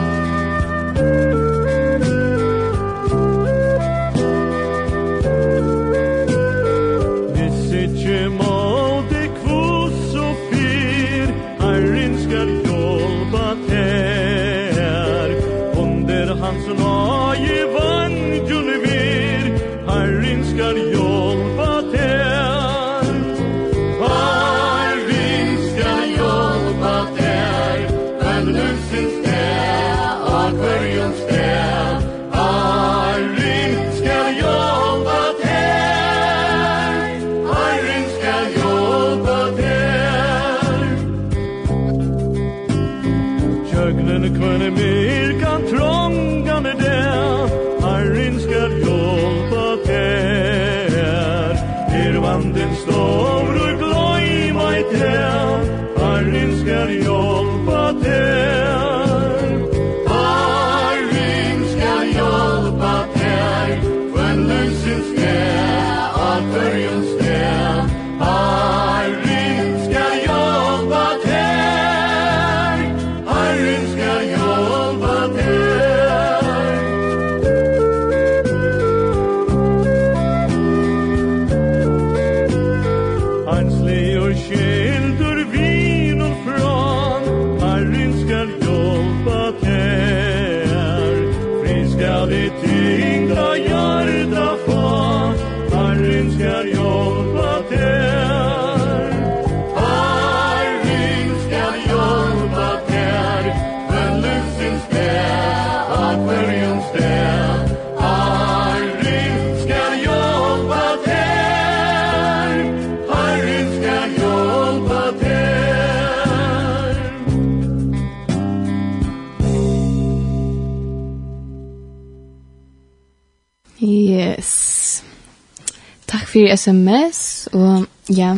for 126.36 126.58
sms, 126.58 127.48
og 127.54 127.86
ja, 128.12 128.36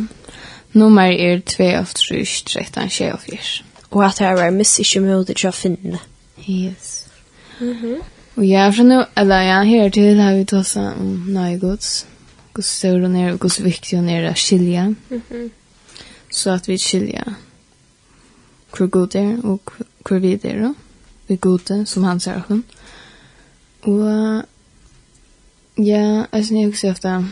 nummer 0.74 1.02
er 1.02 1.40
2-8-3-13-24. 1.50 3.64
Og 3.92 4.06
at 4.06 4.20
her 4.20 4.36
var 4.38 4.52
miss 4.54 4.80
ikke 4.80 5.00
mulig 5.02 5.36
til 5.36 5.50
å 5.50 5.56
finne. 5.56 6.00
Yes. 6.50 7.08
Mm 7.60 7.74
-hmm. 7.74 7.96
Og 8.36 8.46
ja, 8.46 8.70
fra 8.70 8.84
nå, 8.84 9.06
eller 9.18 9.42
ja, 9.42 9.64
her 9.64 9.90
til 9.90 10.20
har 10.20 10.36
vi 10.36 10.46
tåsa 10.46 10.80
om 10.80 11.24
nøye 11.28 11.60
gods, 11.60 12.08
hvor 12.54 12.62
stor 12.62 13.00
hun 13.00 13.16
er, 13.16 13.34
og 13.34 13.40
hvor 13.40 13.64
viktig 13.64 13.98
hun 13.98 14.10
er 14.10 14.32
å 14.32 14.36
skilja. 14.36 14.88
Mm 14.88 15.22
-hmm. 15.30 15.50
Så 16.30 16.52
at 16.52 16.68
vi 16.68 16.78
skilja 16.78 17.24
hvor 18.78 18.88
god 18.88 19.16
er, 19.16 19.38
og 19.44 19.62
hvor 20.08 20.20
vi 20.20 20.40
er, 20.44 20.68
og 20.68 20.74
vi 21.28 21.36
gode, 21.36 21.86
som 21.86 22.04
han 22.04 22.20
sier 22.20 22.42
hun. 22.48 22.64
Og 23.82 24.44
ja, 25.78 26.26
jeg 26.34 26.46
synes 26.46 26.52
jeg 26.52 26.70
også 26.70 26.90
ofte, 26.90 27.26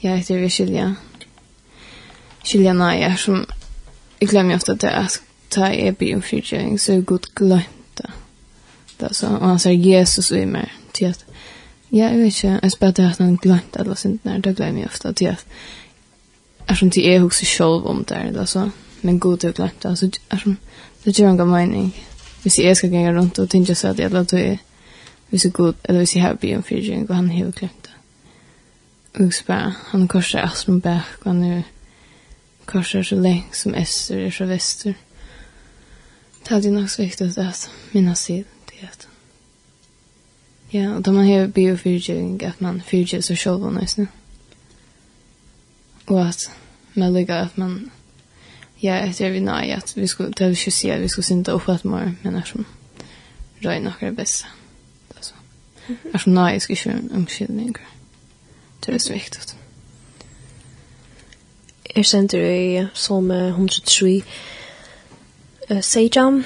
jag 0.00 0.16
heter 0.16 0.38
Virgilia. 0.38 0.94
Virgilia 2.42 2.72
Naya 2.72 3.16
som 3.16 3.46
jag 4.18 4.30
glömmer 4.30 4.56
ofta 4.56 4.72
att 4.72 4.82
jag 4.82 5.06
ta 5.48 5.72
er 5.72 5.92
by 5.92 6.14
om 6.14 6.22
frigjöring 6.22 6.78
så 6.78 6.92
är 6.92 7.00
god 7.00 7.26
glömt 7.34 8.00
det. 8.96 9.14
Så, 9.14 9.28
och 9.28 9.48
han 9.48 9.58
säger 9.58 9.78
Jesus 9.78 10.32
i 10.32 10.46
mig 10.46 10.72
till 10.92 11.10
att 11.10 11.24
jeg 11.88 12.18
vet 12.18 12.44
inte, 12.44 12.58
jag 12.62 12.72
spelar 12.72 13.10
at 13.10 13.18
han 13.18 13.36
glemt 13.36 13.76
alle 13.76 13.96
sin 13.96 14.18
när 14.22 14.38
det 14.38 14.52
glömmer 14.52 14.80
jag 14.80 14.88
ofta 14.88 15.12
till 15.12 15.36
er 16.68 16.74
som 16.74 16.90
til 16.90 17.02
jeg 17.02 17.20
husker 17.20 17.46
selv 17.46 17.86
om 17.86 18.04
det 18.04 18.16
eller 18.16 18.44
så 18.44 18.70
men 19.02 19.20
god 19.20 19.38
til 19.38 19.50
å 19.50 19.52
glemt 19.52 19.82
det. 19.82 19.98
Så 19.98 20.10
som, 20.42 20.58
det 21.04 21.18
gjør 21.18 21.30
en 21.30 21.36
god 21.38 21.46
mening. 21.46 21.94
Hvis 22.42 22.58
jeg 22.58 22.76
skal 22.76 22.90
gå 22.90 22.96
rundt 22.96 23.38
og 23.38 23.50
tenke 23.50 23.74
seg 23.74 23.90
at 23.90 23.98
jeg 23.98 24.10
låter 24.10 24.38
det 24.38 24.58
hvis 25.30 25.44
jeg 25.44 25.52
god 25.52 25.74
eller 25.84 26.00
hvis 26.00 26.14
jeg 26.16 26.22
har 26.22 26.34
by 26.34 26.54
om 26.56 26.62
fyrtjøring, 26.62 27.10
og 27.10 27.16
han 27.16 27.30
har 27.30 27.50
glemt 27.50 27.77
också 29.12 29.44
bara, 29.46 29.74
han 29.86 30.08
korsar 30.08 30.38
Aspen 30.38 30.80
back 30.80 31.18
och 31.18 31.26
han 31.26 31.44
är 31.44 31.62
korsar 32.64 33.02
så 33.02 33.14
länge 33.14 33.44
som 33.52 33.74
öster 33.74 34.18
är 34.18 34.30
så 34.30 34.44
väster. 34.44 34.94
Det 36.42 36.54
hade 36.54 36.66
ju 36.66 36.72
nog 36.72 36.90
så 36.90 37.02
viktigt 37.02 37.38
att 37.38 37.70
minna 37.90 38.14
sig 38.14 38.44
det 38.66 38.84
är 38.84 38.88
att 38.88 39.08
Ja, 40.70 40.94
och 40.94 41.02
då 41.02 41.12
man 41.12 41.26
har 41.26 41.46
biofyrtjöring 41.46 42.44
att 42.44 42.60
man 42.60 42.82
fyrtjör 42.82 43.20
sig 43.20 43.36
själv 43.36 43.64
och 43.64 43.72
nästan. 43.72 44.08
Och 46.04 46.26
att 46.26 46.50
man 46.92 47.12
lägger 47.12 47.36
att 47.36 47.56
man 47.56 47.90
Ja, 48.80 48.94
efter 48.94 49.30
vi 49.30 49.40
nej 49.40 49.72
att 49.72 49.96
vi 49.96 50.08
skulle 50.08 50.28
det 50.28 50.48
vill 50.48 50.72
säga 50.72 50.98
vi 50.98 51.08
skulle 51.08 51.24
synda 51.24 51.52
upp 51.52 51.68
att 51.68 51.84
mer 51.84 52.14
men 52.22 52.36
är 52.36 52.42
som 52.42 52.64
röj 53.58 53.80
några 53.80 54.12
bästa. 54.12 54.46
Alltså. 55.16 55.34
Är 56.12 56.18
som 56.18 56.34
nej 56.34 56.60
ska 56.60 56.74
köra 56.74 56.94
en 56.94 57.12
omskylning. 57.14 57.68
Mm. 57.68 57.97
Det 58.88 58.94
er 58.94 58.98
så 58.98 59.12
viktig. 59.12 59.40
Jeg 61.96 62.06
sender 62.06 62.38
i 62.40 62.86
som 62.96 63.30
103 63.30 64.22
uh, 65.70 65.80
Seijan, 65.84 66.38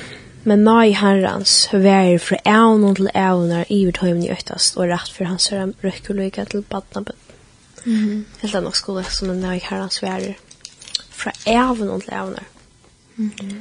men 0.43 0.65
nei 0.67 0.91
herrans 0.91 1.69
vær 1.71 2.17
fra 2.19 2.41
evnen 2.43 2.99
til 2.99 3.13
evner 3.15 3.71
i 3.71 3.85
hvertøymen 3.87 4.25
i 4.27 4.33
øktast 4.35 4.75
og 4.75 4.91
rett 4.91 5.15
for 5.15 5.31
hans 5.31 5.47
herren 5.55 5.77
røkker 5.85 6.45
til 6.51 6.63
badnabøtt. 6.63 7.31
Mm 7.85 7.95
-hmm. 7.95 8.41
Helt 8.41 8.55
annet 8.55 8.77
skole 8.77 9.05
som 9.05 9.31
en 9.31 9.41
nei 9.41 9.61
herrans 9.63 10.03
vær 10.03 10.35
fra 11.11 11.31
evnen 11.47 12.01
til 12.01 12.13
evner. 12.13 12.45
Mm 13.17 13.33
-hmm. 13.41 13.57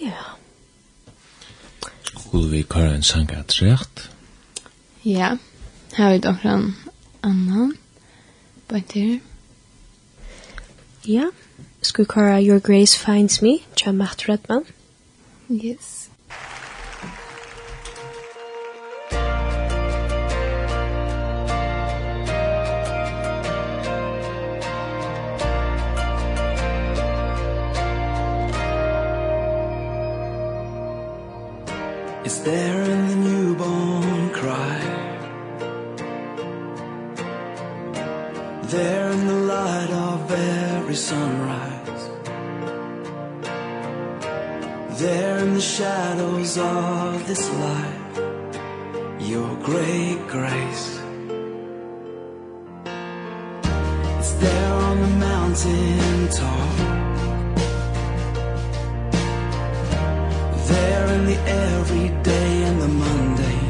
Ja. 0.00 0.06
Yeah 0.06 0.39
skulle 2.30 2.50
vi 2.50 2.62
køre 2.62 2.94
en 2.94 3.02
sang 3.02 3.30
av 3.34 3.42
trekt? 3.50 4.04
Ja, 5.04 5.32
her 5.96 6.04
har 6.04 6.12
vi 6.12 6.20
akkurat 6.22 6.54
en 6.54 6.76
annan. 7.26 7.72
Bare 8.68 8.82
til. 8.88 9.20
Ja, 11.08 11.24
skulle 11.82 12.06
køre 12.06 12.44
Your 12.44 12.60
Grace 12.60 12.98
Finds 12.98 13.42
Me, 13.42 13.58
Tja 13.76 13.90
Matt 13.92 14.28
Redman. 14.28 14.62
Yes. 15.50 16.09
is 32.30 32.42
there 32.42 32.82
in 32.94 33.00
the 33.08 33.16
newborn 33.28 34.30
cry? 34.30 34.80
There 38.74 39.08
in 39.16 39.22
the 39.32 39.40
light 39.54 39.90
of 40.10 40.30
every 40.30 40.98
sunrise. 41.10 42.02
There 45.02 45.38
in 45.44 45.54
the 45.54 45.66
shadows 45.76 46.56
of 46.56 47.26
this 47.26 47.44
life. 47.66 48.14
Your 49.30 49.52
great 49.70 50.20
grace. 50.34 50.88
It's 54.18 54.32
there 54.44 54.74
on 54.88 54.96
the 55.04 55.12
mountain 55.28 56.28
top. 56.38 57.09
in 61.20 61.26
the 61.26 61.40
everyday 61.50 62.62
and 62.68 62.80
the 62.80 62.88
Monday. 62.88 63.60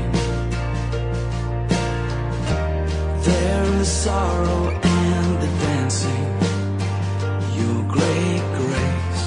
There 3.26 3.64
in 3.64 3.78
the 3.78 3.90
sorrow 4.04 4.62
and 5.02 5.30
the 5.42 5.50
dancing 5.64 6.26
Your 7.58 7.78
great 7.96 8.44
grace 8.60 9.22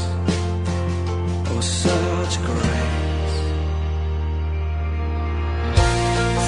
Oh 1.52 1.62
such 1.62 2.34
grace. 2.50 3.38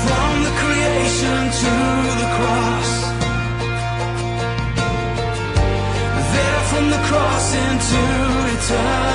From 0.04 0.32
the 0.48 0.54
creation 0.62 1.40
to 1.62 1.74
the 2.22 2.30
cross. 2.38 2.92
There 6.34 6.62
from 6.72 6.86
the 6.96 7.02
cross 7.10 7.48
into 7.66 8.02
eternity. 8.56 9.15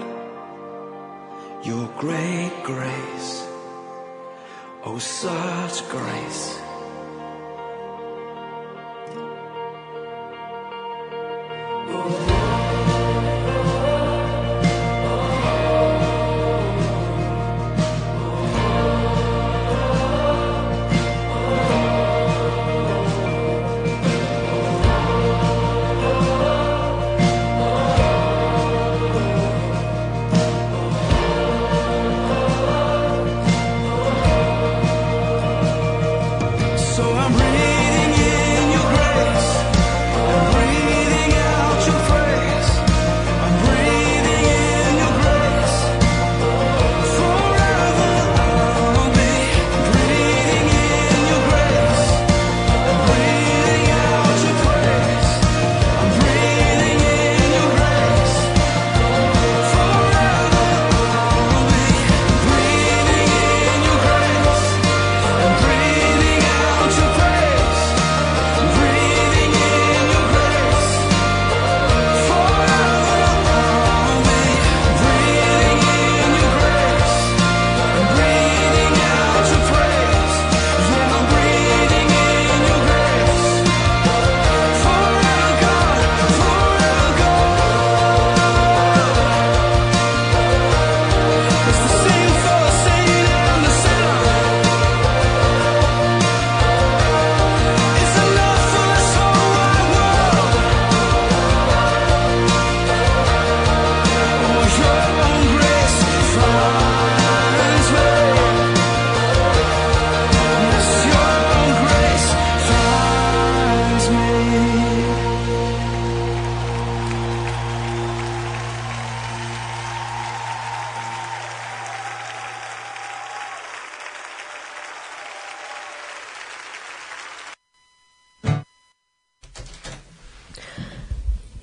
great 1.97 2.51
grace. 2.63 3.47
Oh 4.83 4.97
such 4.99 5.87
grace. 5.89 6.60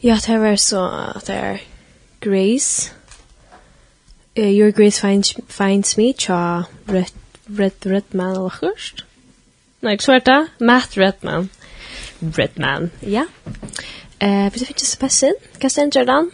Ja, 0.09 0.17
det 0.27 0.41
var 0.41 0.57
så 0.57 1.13
at 1.17 1.27
det 1.27 1.35
er 1.37 1.57
Grace. 2.21 2.93
Uh, 4.39 4.59
your 4.61 4.71
Grace 4.71 5.01
finds, 5.01 5.35
finds 5.49 5.97
me, 5.97 6.13
tja 6.13 6.63
Red, 6.89 7.13
Red, 7.59 7.87
Redman 7.87 8.31
eller 8.31 8.55
hørst? 8.61 9.05
Nei, 9.83 9.97
tja 9.97 10.47
Matt 10.61 10.97
Redman. 10.97 11.51
Redman, 12.23 12.91
ja. 13.03 13.27
Eh, 14.21 14.49
vi 14.55 14.65
finnes 14.65 15.23
inn? 15.23 15.37
Hva 15.61 15.69
stender 15.69 16.09
den? 16.09 16.31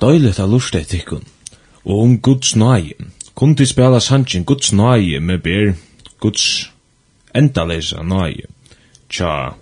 Døylet 0.00 0.38
er 0.38 0.46
lustig 0.46 0.86
tikkun. 0.86 1.26
Og 1.84 2.02
om 2.02 2.20
Guds 2.20 2.54
nøye. 2.56 2.94
Kun 3.34 3.56
til 3.56 3.66
spela 3.66 3.98
sannsyn 4.00 4.44
Guds 4.44 4.72
nøye 4.72 5.20
med 5.20 5.38
ber 5.38 5.74
Guds 6.20 6.70
endalesa 7.34 8.02
nøye. 8.02 8.46
Tja, 9.10 9.56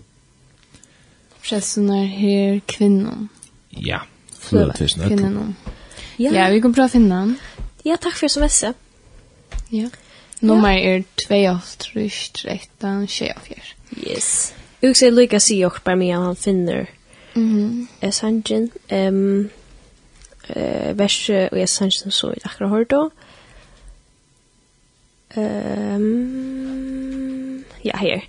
prästerna 1.48 2.04
her 2.04 2.60
kvinnan. 2.66 3.28
Ja, 3.68 4.00
förlåt. 4.38 4.76
Kvinnan. 4.76 5.56
Ja. 6.16 6.30
ja, 6.32 6.48
vi 6.50 6.60
å 6.62 6.88
finne 6.88 7.14
den. 7.14 7.38
Ja, 7.82 7.96
takk 7.96 8.16
for 8.16 8.26
sms. 8.26 8.64
Ja. 9.68 9.88
Nummer 10.40 10.78
är 10.78 11.04
28313 11.28 13.06
Yes. 13.96 14.54
Jag 14.80 14.96
ser 14.96 15.10
lika 15.10 15.40
sig 15.40 15.66
och 15.66 15.84
på 15.84 15.96
mig 15.96 16.10
han 16.10 16.36
finner. 16.36 16.90
Mhm. 17.34 17.88
Mm 18.00 18.12
Sanjin. 18.12 18.70
Ehm 18.88 19.50
eh 20.48 20.98
vers 20.98 21.30
og 21.30 21.58
jeg 21.58 21.68
Sanjin 21.68 22.10
så 22.10 22.30
i 22.30 22.40
akkurat 22.44 22.70
hørt 22.70 22.90
da. 22.90 23.08
Ehm 25.36 26.56
ja, 27.84 27.96
her. 27.96 28.20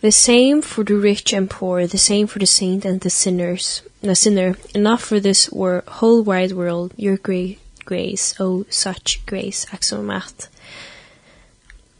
The 0.00 0.12
same 0.12 0.62
for 0.62 0.84
the 0.84 0.94
rich 0.94 1.32
and 1.32 1.50
poor, 1.50 1.86
the 1.86 1.98
same 1.98 2.28
for 2.28 2.38
the 2.38 2.46
saint 2.46 2.84
and 2.84 3.00
the 3.00 3.10
sinners. 3.10 3.82
The 4.00 4.14
sinner, 4.14 4.56
enough 4.72 5.02
for 5.02 5.18
this 5.18 5.50
wor 5.50 5.82
whole 5.88 6.22
wide 6.22 6.52
world, 6.52 6.92
your 6.96 7.16
great 7.16 7.58
grace, 7.84 8.34
oh 8.38 8.64
such 8.70 9.26
grace, 9.26 9.66
axomat. 9.72 10.46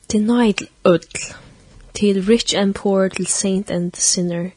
Denied 0.06 0.68
nøyd 0.84 1.34
till 1.92 2.22
rich 2.22 2.54
and 2.54 2.72
poor, 2.72 3.08
till 3.08 3.26
saint 3.26 3.68
and 3.68 3.90
the 3.90 4.00
sinner, 4.00 4.52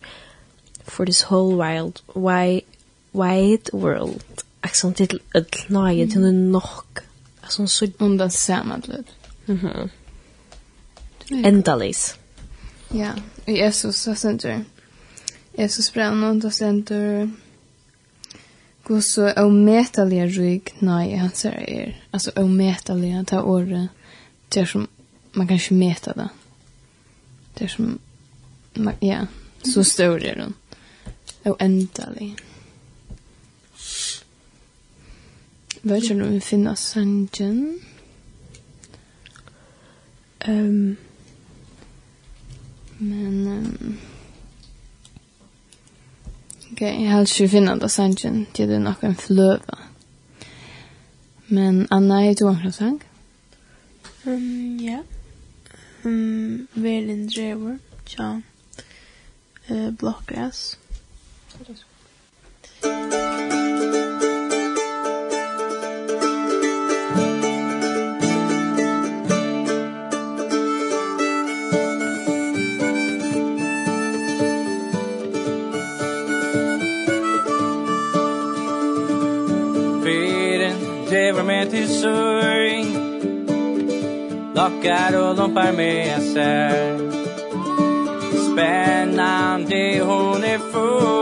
for 0.83 1.05
this 1.07 1.23
whole 1.23 1.55
wild, 1.55 2.01
wide, 2.13 2.65
wide 3.11 3.73
world. 3.73 4.23
Axon 4.63 4.93
til 4.93 5.19
ødl 5.35 5.65
nøyd, 5.69 6.11
til 6.11 6.33
nok. 6.33 7.03
Axon 7.43 7.67
så... 7.67 7.89
Undan 7.99 8.29
samadlød. 8.29 9.03
Mhm. 9.47 9.89
Mm 11.31 11.45
Endalis. 11.45 12.20
Ja, 12.93 13.13
i 13.45 13.59
Jesus 13.59 13.95
så 13.95 14.15
stendur. 14.15 14.63
Jesus 15.53 15.91
brann 15.93 16.23
og 16.23 16.41
det 16.41 17.29
Gå 18.83 18.93
god 18.93 19.01
så 19.01 19.33
ometalige 19.37 20.25
rygg 20.27 20.71
nei 20.79 21.15
han 21.15 21.31
ser 21.35 21.55
er. 21.69 21.93
Altså 22.11 22.31
ometalige 22.35 23.23
ta 23.23 23.41
året 23.41 23.89
det 24.53 24.67
som 24.67 24.87
man 25.33 25.47
kan 25.47 25.55
ikke 25.55 25.73
meta 25.73 26.13
det. 26.13 26.27
Det 27.59 27.69
som 27.71 27.99
man, 28.73 28.93
ja, 29.01 29.25
så 29.63 29.83
stor 29.83 30.17
er 30.19 30.35
den. 30.35 30.53
Oändlig. 31.45 32.35
Vet 35.81 36.09
du 36.09 36.13
om 36.13 36.33
vi 36.33 36.39
finner 36.39 36.75
sangen? 36.75 37.79
Ehm 40.45 40.65
um, 40.65 40.97
Men 43.03 43.47
um, 43.47 43.97
Okej, 46.71 46.93
okay, 46.93 47.05
jag 47.05 47.11
har 47.11 47.41
ju 47.41 47.49
finna 47.49 47.75
det 47.75 47.89
sanchen 47.89 48.45
till 48.53 48.69
det 48.69 48.79
nog 48.79 48.93
en 48.99 49.15
flöva. 49.15 49.77
Men 51.45 51.87
Anna 51.89 52.25
är 52.25 52.35
du 52.35 52.45
också 52.49 52.71
sang? 52.71 52.99
Um, 54.23 54.79
ja. 54.79 55.03
Um, 56.03 56.67
Velen 56.73 57.27
Drever, 57.27 57.79
tja. 58.05 58.41
Uh, 59.69 59.91
Blockgrass. 59.91 60.77
Blockgrass. 61.57 61.85
sorg 82.01 82.85
Lockar 84.55 85.29
och 85.29 85.37
lompar 85.37 85.71
med 85.71 86.21
sig. 86.21 86.97
Spännande 88.51 90.01
hon 90.05 90.43
är 90.43 90.57
full. 90.57 91.21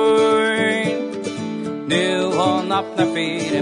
Nu 1.87 2.23
hon 2.23 2.71
öppnar 2.71 3.05
för 3.05 3.61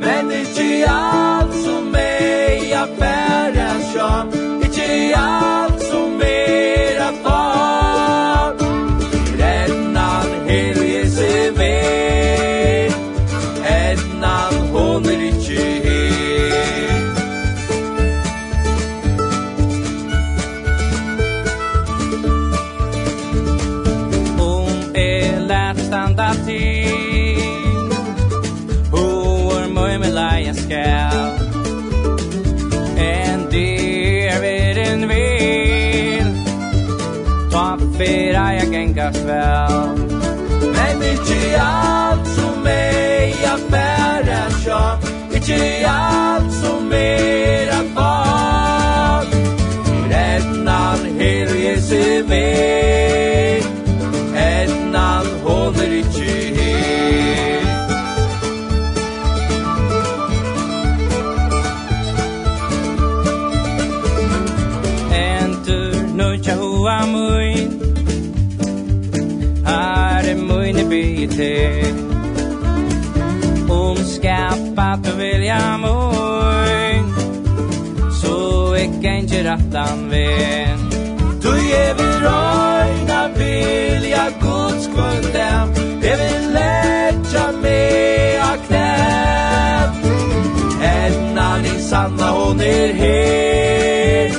Men 0.00 0.28
det 0.28 0.60
är 0.60 0.88
allt 0.88 1.54
som 1.54 1.94
är 1.94 2.76
affären 2.76 3.80
affärens 3.92 3.94
det 4.60 5.12
är 5.12 5.16
allt 5.16 5.59
tykast 39.00 39.24
väl. 39.24 39.96
Men 40.74 41.02
ikkje 41.02 41.60
alt 41.60 42.28
som 42.28 42.62
mei 42.64 43.34
affæren 43.44 44.52
sjå 44.64 44.98
Ikkje 45.34 45.88
alt 45.88 46.52
rattan 79.50 80.10
ven 80.10 80.78
Du 81.42 81.48
är 81.72 81.94
vi 81.94 82.02
röjna 82.26 83.28
vilja 83.36 84.26
Guds 84.40 84.86
kvöldem. 84.86 85.68
Jag 86.02 86.16
vill 86.16 86.52
lägga 86.52 87.52
med 87.62 88.42
a 88.42 88.56
knäpp 88.66 89.94
Ennan 90.82 91.64
i 91.64 91.80
sanna 91.80 92.30
hon 92.30 92.60
er 92.60 92.92
her 92.92 94.30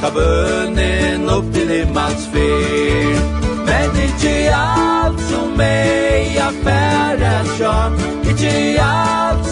Ta 0.00 0.10
bönen 0.10 1.30
upp 1.30 1.54
till 1.54 1.68
himmans 1.68 2.28
fyr 2.32 3.18
Men 3.66 3.90
inte 4.02 4.56
allt 4.56 5.20
som 5.20 5.56
mig 5.56 6.38
affären 6.38 7.46
kör 7.58 7.92
Inte 8.30 8.82
allt 8.82 9.47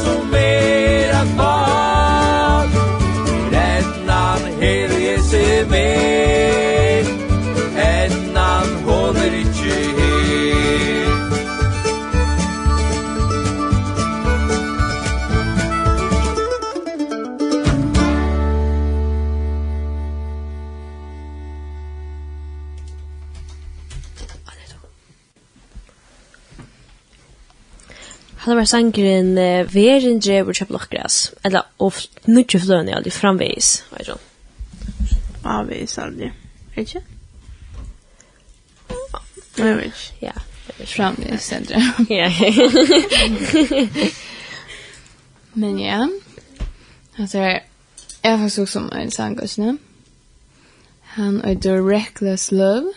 Han 28.47 28.57
var 28.57 28.65
sangren 28.65 29.39
uh, 29.39 29.75
Veren 29.75 30.21
drever 30.23 30.53
kjøp 30.55 30.71
lokkgræs. 30.71 31.35
Eller, 31.45 31.63
og 31.83 31.93
nudje 32.31 32.61
fløne 32.63 32.95
aldri 32.95 33.11
framveis. 33.11 33.83
Hva 33.91 33.99
er 34.05 34.13
det? 34.13 34.19
Avveis 35.47 35.99
aldri. 35.99 36.31
Er 36.77 36.81
ikke? 36.85 37.01
Jeg 39.59 39.77
vet 39.81 39.89
ikke. 39.89 40.13
Ja. 40.23 40.33
Framveis 40.93 41.53
aldri. 41.57 41.77
Ja. 42.21 42.29
Men 45.61 45.79
ja. 45.81 46.09
Altså, 47.19 47.39
jeg 47.39 48.31
har 48.31 48.39
faktisk 48.39 48.61
også 48.61 48.79
om 48.79 48.91
en 48.95 49.11
sanggøsne. 49.11 49.79
Han 51.17 51.41
er 51.45 51.55
The 51.55 51.81
Reckless 51.81 52.53
Love. 52.53 52.93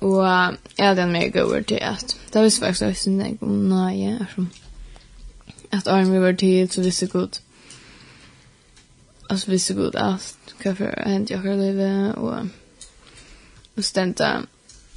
Og 0.00 0.26
jeg 0.78 0.90
er 0.90 0.94
den 0.94 1.12
mer 1.12 1.28
går 1.28 1.60
til 1.60 1.78
at 1.82 2.16
det 2.38 2.44
visste 2.44 2.60
faktiskt 2.60 2.82
också 2.82 3.10
inte 3.10 3.28
jag 3.28 3.42
om 3.42 3.68
nöje 3.68 4.26
som 4.34 4.50
att 5.70 5.86
arm 5.86 6.12
vi 6.12 6.18
var 6.18 6.32
tid 6.32 6.72
så 6.72 6.80
visste 6.80 7.06
god 7.06 7.38
alltså 9.28 9.50
visste 9.50 9.74
god 9.74 9.96
att 9.96 10.36
varför 10.64 11.02
hänt 11.06 11.30
jag 11.30 11.38
har 11.38 11.56
livet 11.56 12.16
och 12.16 12.34
och 13.76 13.84
stända 13.84 14.42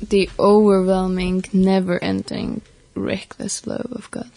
the 0.09 0.29
overwhelming 0.37 1.43
never 1.51 1.99
ending 2.01 2.61
reckless 2.93 3.65
love 3.65 3.95
of 3.95 4.09
God. 4.11 4.31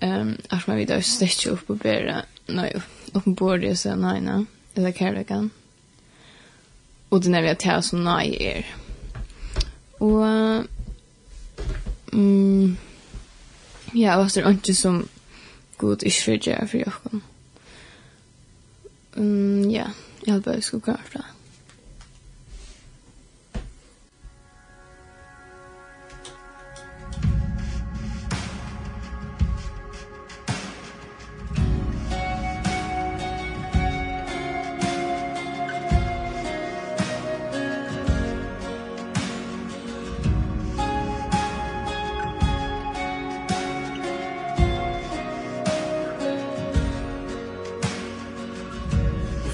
Um, 0.00 0.36
att 0.48 0.66
man 0.66 0.76
vidare 0.76 1.02
stetsa 1.02 1.50
upp 1.50 1.70
och 1.70 1.76
bära 1.76 2.22
nej, 2.46 2.74
upp 3.12 3.24
på 3.24 3.30
bordet 3.30 3.70
och 3.70 3.78
säga 3.78 3.96
nej, 3.96 4.20
nej 4.20 4.44
eller 4.74 4.92
kärlekan 4.92 5.50
och 7.08 7.20
det 7.20 7.28
när 7.28 7.42
vi 7.42 7.48
har 7.48 7.80
som 7.80 8.04
nej 8.04 8.42
er. 8.42 8.74
Och 9.98 10.26
Mm, 12.12 12.76
ja, 13.96 14.16
og 14.16 14.24
det 14.34 14.44
er 14.44 14.50
ikke 14.50 14.74
som 14.74 15.08
god 15.78 16.02
ikke 16.02 16.22
vil 16.26 16.40
gjøre 16.40 16.68
for 16.68 16.78
dere. 16.78 17.20
Mm, 19.16 19.70
ja, 19.70 19.86
jeg 20.26 20.34
hadde 20.34 20.42
bare 20.42 20.62
skulle 20.62 20.82
klart 20.82 21.10
det. 21.12 21.24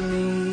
listening 0.00 0.49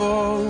for 0.00 0.49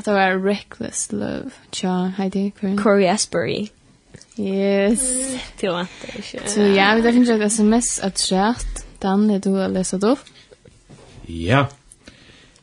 Att 0.00 0.04
det 0.04 0.12
var 0.12 0.38
Reckless 0.38 1.12
Love. 1.12 1.50
Tja, 1.70 2.12
Heidi 2.16 2.50
Curran. 2.50 2.76
Corey 2.76 3.08
Asbury. 3.08 3.68
Yes. 4.36 5.00
Till 5.56 5.70
att 5.70 5.88
det 6.02 6.50
Så 6.50 6.60
ja, 6.60 6.94
vi 6.94 7.02
tar 7.02 7.12
finns 7.12 7.28
ett 7.28 7.40
sms 7.40 8.00
att 8.00 8.18
skärt. 8.18 8.84
Dan, 8.98 9.30
är 9.30 9.38
du 9.38 9.62
att 9.62 9.70
läsa 9.70 9.98
då? 9.98 10.16
Ja. 11.26 11.68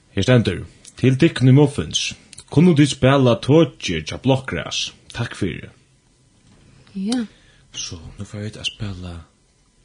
Här 0.10 0.24
ständer. 0.24 0.66
Till 0.96 1.18
Dickny 1.18 1.52
Muffins. 1.52 2.14
Kunde 2.50 2.76
du 2.76 2.88
spela 2.88 3.36
Tåtje 3.36 4.06
tja 4.06 4.18
Blockgrass? 4.24 4.94
Takk 5.14 5.36
för 5.36 5.48
det. 5.48 5.70
Ja. 6.94 7.26
Så 7.74 8.00
nu 8.18 8.26
får 8.26 8.40
jag 8.40 8.48
ut 8.48 8.58
att 8.58 8.68
spela... 8.68 9.20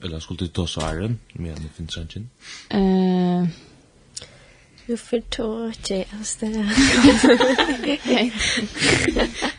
Eller 0.05 0.21
skulle 0.21 0.39
du 0.39 0.49
ta 0.49 0.67
Saren? 0.67 1.19
Men 1.33 1.55
det 1.55 1.69
finns 1.77 1.93
sannsyn. 1.93 2.31
Eh... 2.69 2.79
Uh... 2.79 3.49
Hvorfor 4.93 5.17
ikke 5.17 6.05
oss 6.21 6.35
det? 6.37 6.49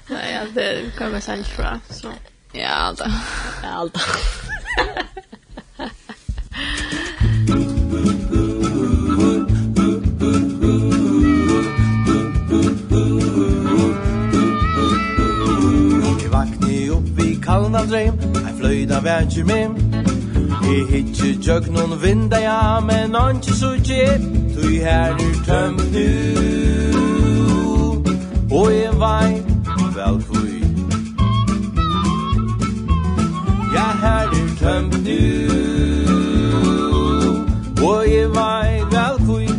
Nei, 0.09 0.27
ja, 0.31 0.43
det 0.55 0.91
kommer 0.97 1.19
selv 1.19 1.45
fra, 1.45 1.79
så. 1.89 2.11
Ja, 2.55 2.91
da. 2.99 3.09
Ja, 3.63 3.87
da. 3.93 3.99
Jeg 16.21 16.31
vakne 16.31 16.91
opp 16.93 17.25
i 17.25 17.39
av 17.75 17.89
dreim 17.89 18.21
ei 18.43 18.53
fløyda 18.61 19.01
vær 19.01 19.25
mim 19.49 19.92
I 20.63 20.85
hitje 20.89 21.29
jøk 21.43 21.67
noen 21.75 22.01
vinda 22.01 22.39
ja, 22.39 22.79
men 22.79 23.15
anki 23.15 23.51
så 23.53 23.73
tje, 23.83 24.19
tui 24.55 24.77
her 24.83 25.11
er 25.25 25.33
tømt 25.47 25.83
nu. 25.93 26.09
Og 28.51 28.69
jeg 28.73 28.93
vei, 29.01 29.31
vel 29.97 30.17
fui. 30.27 30.55
Ja, 33.75 33.87
her 34.03 34.27
er 34.39 34.49
tømt 34.61 34.95
nu. 35.07 35.21
Og 37.87 38.01
jeg 38.13 38.29
vei, 38.37 38.71
vel 38.95 39.15
fui. 39.27 39.49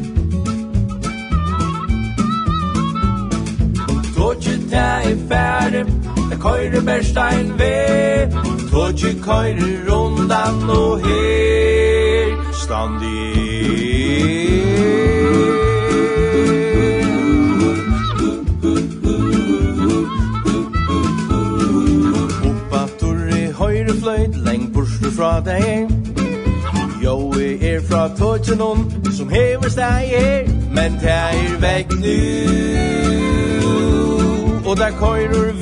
Tåtje 4.17 4.55
ta 4.71 4.89
i 5.11 5.15
færre 5.29 5.85
jeg 6.31 6.41
køyre 6.41 6.81
berstein 6.83 7.53
ve, 7.59 8.33
Tåtje 8.71 9.13
køyre 9.23 9.94
fra 25.25 25.41
deg. 25.41 25.89
Jo, 27.05 27.33
jeg 27.39 27.75
er 27.75 27.81
fra 27.91 28.09
tåtjen 28.19 28.61
hon 28.61 28.93
Som 29.13 29.29
hever 29.29 29.69
steg 29.69 30.09
her 30.09 30.49
Men 30.75 30.93
det 31.01 31.11
er 31.11 31.59
vekk 31.61 31.93
nu. 32.03 32.19
Og 34.71 34.77
der 34.77 34.91
køyrer 34.99 35.54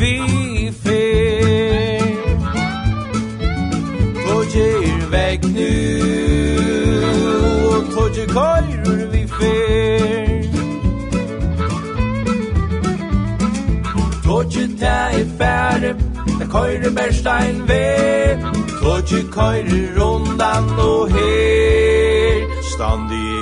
køyre 16.53 16.90
best 16.98 17.26
ein 17.26 17.68
vei 17.68 18.36
Klodje 18.78 19.22
køyre 19.32 19.80
rundan 19.98 20.64
og 20.78 21.09
her. 21.14 22.46
Standi 22.72 23.32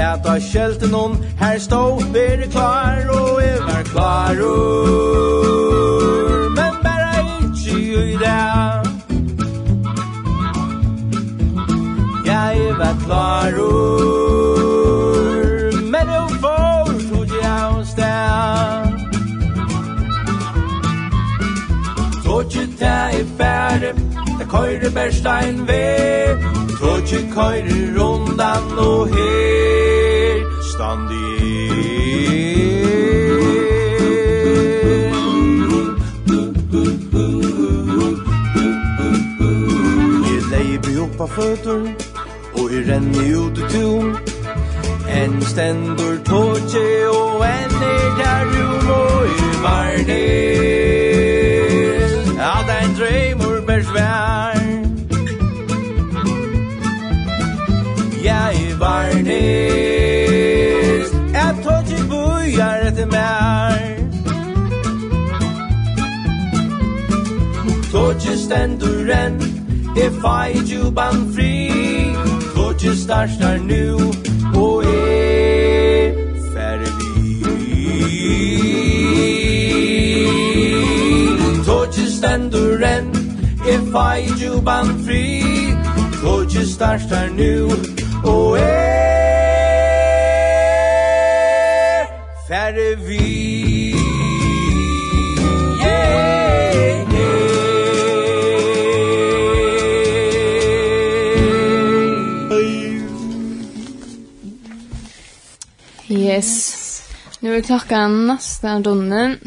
At 0.00 0.24
da 0.24 0.38
skjelte 0.40 0.88
noen 0.88 1.18
her 1.40 1.58
stå, 1.58 2.00
vere 2.14 2.48
klar, 2.50 3.04
og 3.12 3.42
jeg 3.42 3.60
var 3.66 3.82
klar, 3.92 4.44
og... 4.44 5.59
varor 13.10 13.70
Men 15.92 16.06
du 16.06 16.22
får 16.42 16.84
tog 17.10 17.28
jag 17.42 17.70
hos 17.70 17.94
det 17.94 18.28
Tåkje 22.24 22.64
det 22.78 23.10
i 23.20 23.22
färre 23.38 23.90
Det 24.38 24.46
køyre 24.50 24.90
berstein 24.90 25.48
en 25.48 25.66
vei 25.66 25.90
køyre 27.34 27.98
rundan 27.98 28.78
og 28.78 29.08
her 29.08 29.89
enn 43.00 43.14
i 43.14 43.28
tun 43.72 44.08
Enn 45.20 45.34
stendur 45.42 46.16
tåtje 46.28 47.08
og 47.08 47.44
enn 47.46 47.74
er 47.90 48.08
der 48.20 48.42
rum 48.52 48.88
og 48.96 49.22
i 49.26 49.30
varnes 49.64 50.20
At 52.54 52.66
ein 52.76 52.92
dreymur 52.98 53.58
bersvær 53.68 54.58
Ja, 58.24 58.42
i 58.64 58.66
varnes 58.82 59.48
At 61.34 61.56
tåtje 61.64 62.00
bujar 62.10 62.78
etter 62.90 63.08
mer 63.16 63.78
Tåtje 67.90 68.34
stendur 68.38 69.08
enn. 69.10 69.36
If 69.96 70.24
I 70.24 70.52
ju 70.64 70.90
ban 70.92 71.32
free 71.34 71.99
ju 72.82 72.96
starstar 72.96 73.58
nu 73.58 73.94
och 74.60 74.84
är 74.84 76.14
färdig 76.54 76.92
Torch 81.66 81.98
is 81.98 82.18
stendur 82.18 82.82
enn 82.82 83.10
If 83.66 83.94
I 83.94 84.44
ju 84.44 84.60
band 84.62 85.04
free 85.04 85.76
Torch 86.22 86.56
is 86.56 86.74
startar 86.74 87.28
nu 87.36 87.68
och 88.24 88.58
är 88.58 88.80
färdig 92.48 92.98
är 107.60 107.64
klockan 107.64 108.26
nästan 108.26 108.84
runnen. 108.84 109.38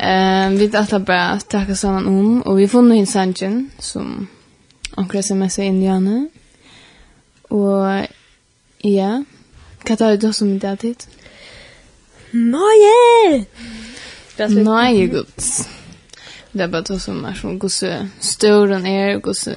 Ehm 0.00 0.58
vi 0.58 0.68
tänkte 0.70 0.98
bara 0.98 1.28
att 1.28 1.48
tacka 1.48 1.74
samman 1.74 2.06
om 2.06 2.42
och 2.42 2.58
vi 2.60 2.68
får 2.68 2.82
nu 2.82 2.94
in 2.96 3.06
sanchen 3.06 3.70
som 3.78 4.26
onkel 4.96 5.20
sms 5.20 5.58
i 5.58 5.62
Indiana. 5.62 6.28
Och 7.48 8.06
ja, 8.78 9.24
vad 9.88 9.98
tar 9.98 10.16
du 10.16 10.32
som 10.32 10.58
det 10.58 10.68
är 10.68 10.96
Nej! 12.30 13.48
Nej, 14.48 15.06
gott. 15.06 15.68
Det 16.52 16.62
är 16.62 16.68
bara 16.68 16.82
då 16.82 16.98
som 16.98 17.24
är 17.24 17.34
som 17.34 17.58
gosse 17.58 18.08
stor 18.20 18.68
den 18.68 18.86
är 18.86 19.16
och 19.16 19.22
gosse 19.22 19.54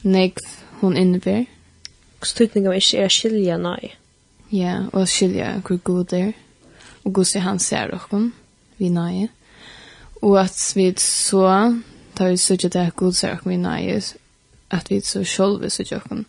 nekv 0.00 0.40
hon 0.80 0.96
innebär. 0.96 1.46
Kostutning 2.18 2.68
av 2.68 2.74
ikke 2.74 3.04
er 3.04 3.08
skilja, 3.08 3.56
nei. 3.60 3.94
Ja, 4.54 4.84
og 4.92 5.08
skilja 5.10 5.56
hvor 5.66 5.80
god 5.82 6.12
er, 6.14 6.32
og 7.04 7.12
god 7.16 7.26
ser 7.26 7.42
han 7.42 7.58
ser 7.58 7.90
dere, 7.90 8.20
vi 8.78 8.88
nøye. 8.88 9.28
Og 10.22 10.36
at 10.40 10.58
vi 10.76 10.92
så, 11.00 11.48
tar 12.14 12.30
vi 12.30 12.36
sørge 12.36 12.68
til 12.68 12.78
at 12.78 12.94
god 12.96 13.12
ser 13.12 13.34
dere, 13.34 13.50
vi 13.50 13.56
nøye, 13.58 14.02
at 14.70 14.90
vi 14.90 15.00
så 15.00 15.24
sjølve 15.24 15.70
sørge 15.70 15.98
dere, 15.98 16.24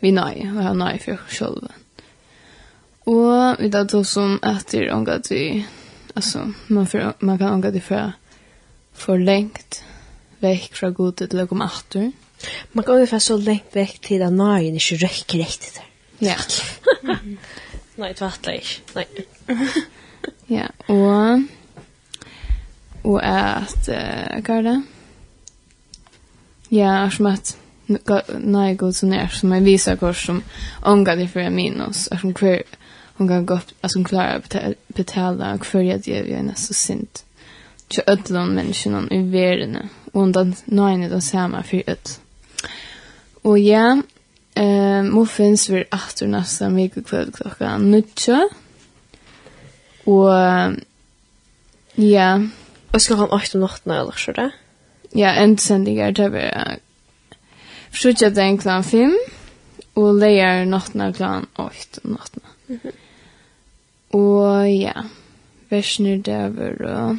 vi 0.00 0.12
nøye, 0.14 0.52
og 0.54 0.62
har 0.62 0.76
nøye 0.78 1.00
for 1.02 1.16
dere 1.16 1.38
sjølve. 1.38 1.72
Og 3.10 3.58
vi 3.58 3.72
tar 3.74 3.88
to 3.90 4.04
som 4.06 4.38
etter 4.38 4.92
omgat 4.94 5.32
vi, 5.32 5.64
altså, 6.14 6.46
man, 6.68 6.86
for, 6.86 7.16
man 7.20 7.38
kan 7.38 7.56
omgat 7.56 7.74
vi 7.74 7.82
fra 7.82 8.04
for 8.94 9.18
lengt, 9.18 9.82
vekk 10.44 10.78
fra 10.78 10.92
god 10.94 11.24
til 11.24 11.42
å 11.42 11.48
komme 11.50 11.66
atter. 11.66 12.12
Man 12.72 12.86
går 12.86 13.02
jo 13.02 13.10
fra 13.10 13.20
så 13.20 13.36
lengt 13.40 13.74
vekk 13.74 13.98
til 14.06 14.22
at 14.22 14.32
nøyen 14.32 14.78
ikke 14.78 15.02
røkker 15.02 15.42
riktig 15.42 15.74
der. 15.74 15.90
Ja. 16.22 16.38
Nei, 17.96 18.14
tvattla 18.14 18.52
ikke. 18.58 18.80
Nei. 18.94 19.06
ja, 20.58 20.68
og... 20.88 21.44
Og 23.04 23.20
at... 23.20 23.88
Uh, 23.88 24.40
hva 24.40 24.56
er 24.58 24.64
det? 24.66 24.78
Ja, 26.72 26.94
som 27.10 27.26
at... 27.30 27.56
Nei, 28.40 28.74
god 28.80 28.96
som 28.96 29.12
er 29.12 29.28
som 29.28 29.52
jeg 29.52 29.64
viser 29.66 30.00
hva 30.00 30.14
som 30.16 30.40
omgår 30.82 31.20
det 31.20 31.28
for 31.30 31.50
minus. 31.50 32.06
og 32.06 32.20
som 32.20 32.32
hver... 32.32 32.64
Hon 33.16 33.28
kan 33.28 33.46
gå 33.46 33.54
upp, 33.54 33.70
alltså 33.80 33.98
hon 33.98 34.04
klarar 34.04 34.36
att 34.36 34.56
betale 34.88 35.58
hver 35.58 35.80
jeg 35.80 36.00
gjør 36.02 36.24
jeg 36.24 36.42
nesten 36.42 36.46
nästan 36.46 36.74
sint. 36.74 37.24
Tja 37.88 38.02
ödlån 38.06 38.54
menneskene 38.54 39.06
i 39.10 39.20
verden. 39.30 39.76
Og 40.12 40.20
hon 40.20 40.32
dan 40.32 40.54
nöjning 40.64 41.10
då 41.10 41.20
samma 41.20 41.62
för 41.62 41.82
ödlån. 41.86 42.20
Og 43.44 43.58
ja, 43.58 44.02
Ehm 44.54 45.10
muffins 45.14 45.68
vir 45.68 45.86
aftur 45.90 46.26
nästa 46.26 46.68
vecka 46.68 47.02
kväll 47.02 47.32
klockan 47.32 47.90
9. 47.90 48.48
Och 50.04 50.30
ja, 51.94 52.48
vad 52.90 53.02
ska 53.02 53.14
han 53.14 53.30
åt 53.30 53.54
natten 53.54 53.92
eller 53.92 54.12
så 54.12 54.32
där? 54.32 54.50
Ja, 55.10 55.32
en 55.32 55.58
sändning 55.58 55.98
är 55.98 56.12
det 56.12 56.30
bara. 56.30 56.76
Försöka 57.90 58.30
den 58.30 58.58
klockan 58.58 58.84
5 58.84 59.18
och 59.94 60.14
lejer 60.14 60.64
natten 60.64 61.12
klan 61.12 61.46
8 61.56 61.72
natten. 62.02 62.42
Mhm. 62.66 62.92
Och 64.08 64.70
ja, 64.70 65.04
versner 65.68 66.16
där 66.16 66.48
var 66.48 67.16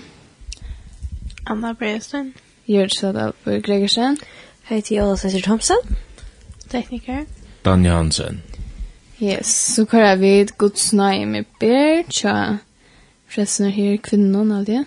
Anna 1.45 1.73
Breusten. 1.73 2.33
Gjørt 2.65 2.93
Sadal 2.93 3.33
Gregersen. 3.45 4.17
Hei 4.63 4.81
til 4.81 4.97
Jola 4.97 5.17
Hester 5.21 5.41
Thomsen 5.41 5.77
tekniker. 6.75 7.23
Dan 7.65 7.85
Jansen. 7.87 8.43
Yes, 9.23 9.47
så 9.47 9.85
kører 9.85 10.15
vi 10.19 10.39
et 10.41 10.57
godt 10.57 10.79
snøy 10.79 11.23
med 11.25 11.47
Bær, 11.59 12.03
tja, 12.11 12.57
forresten 13.31 13.69
er 13.69 13.75
her 13.75 13.97
kvinnen 14.03 14.51
av 14.51 14.67
det. 14.67 14.83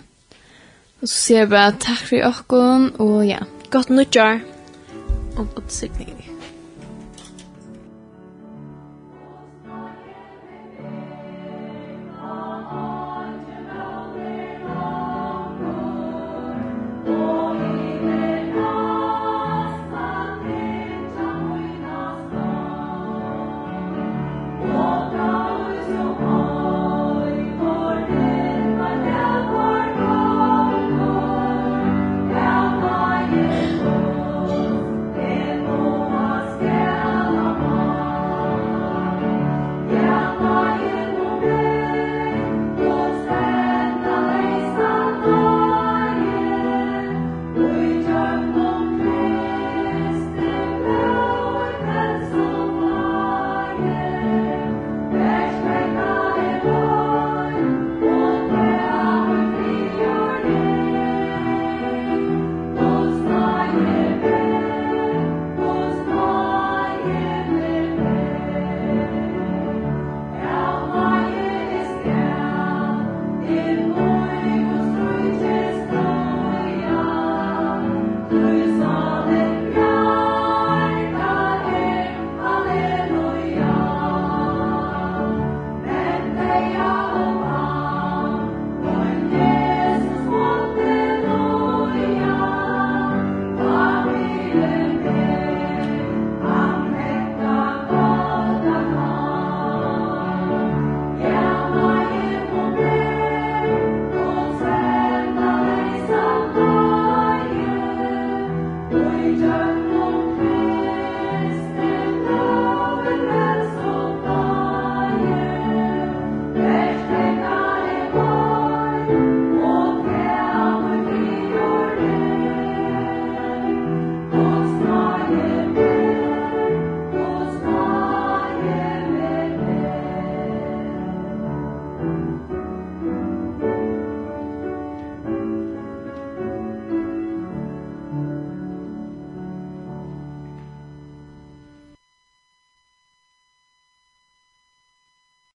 Og 1.01 1.07
så 1.07 1.15
sier 1.15 1.45
jeg 1.45 1.49
bare 1.49 1.73
takk 1.81 2.05
for 2.11 2.29
åkken, 2.29 2.89
og 3.01 3.23
ja, 3.25 3.39
godt 3.73 3.89
nyttjar. 3.89 4.43
Og 5.37 5.47
godt 5.55 5.73
sikning. 5.73 6.18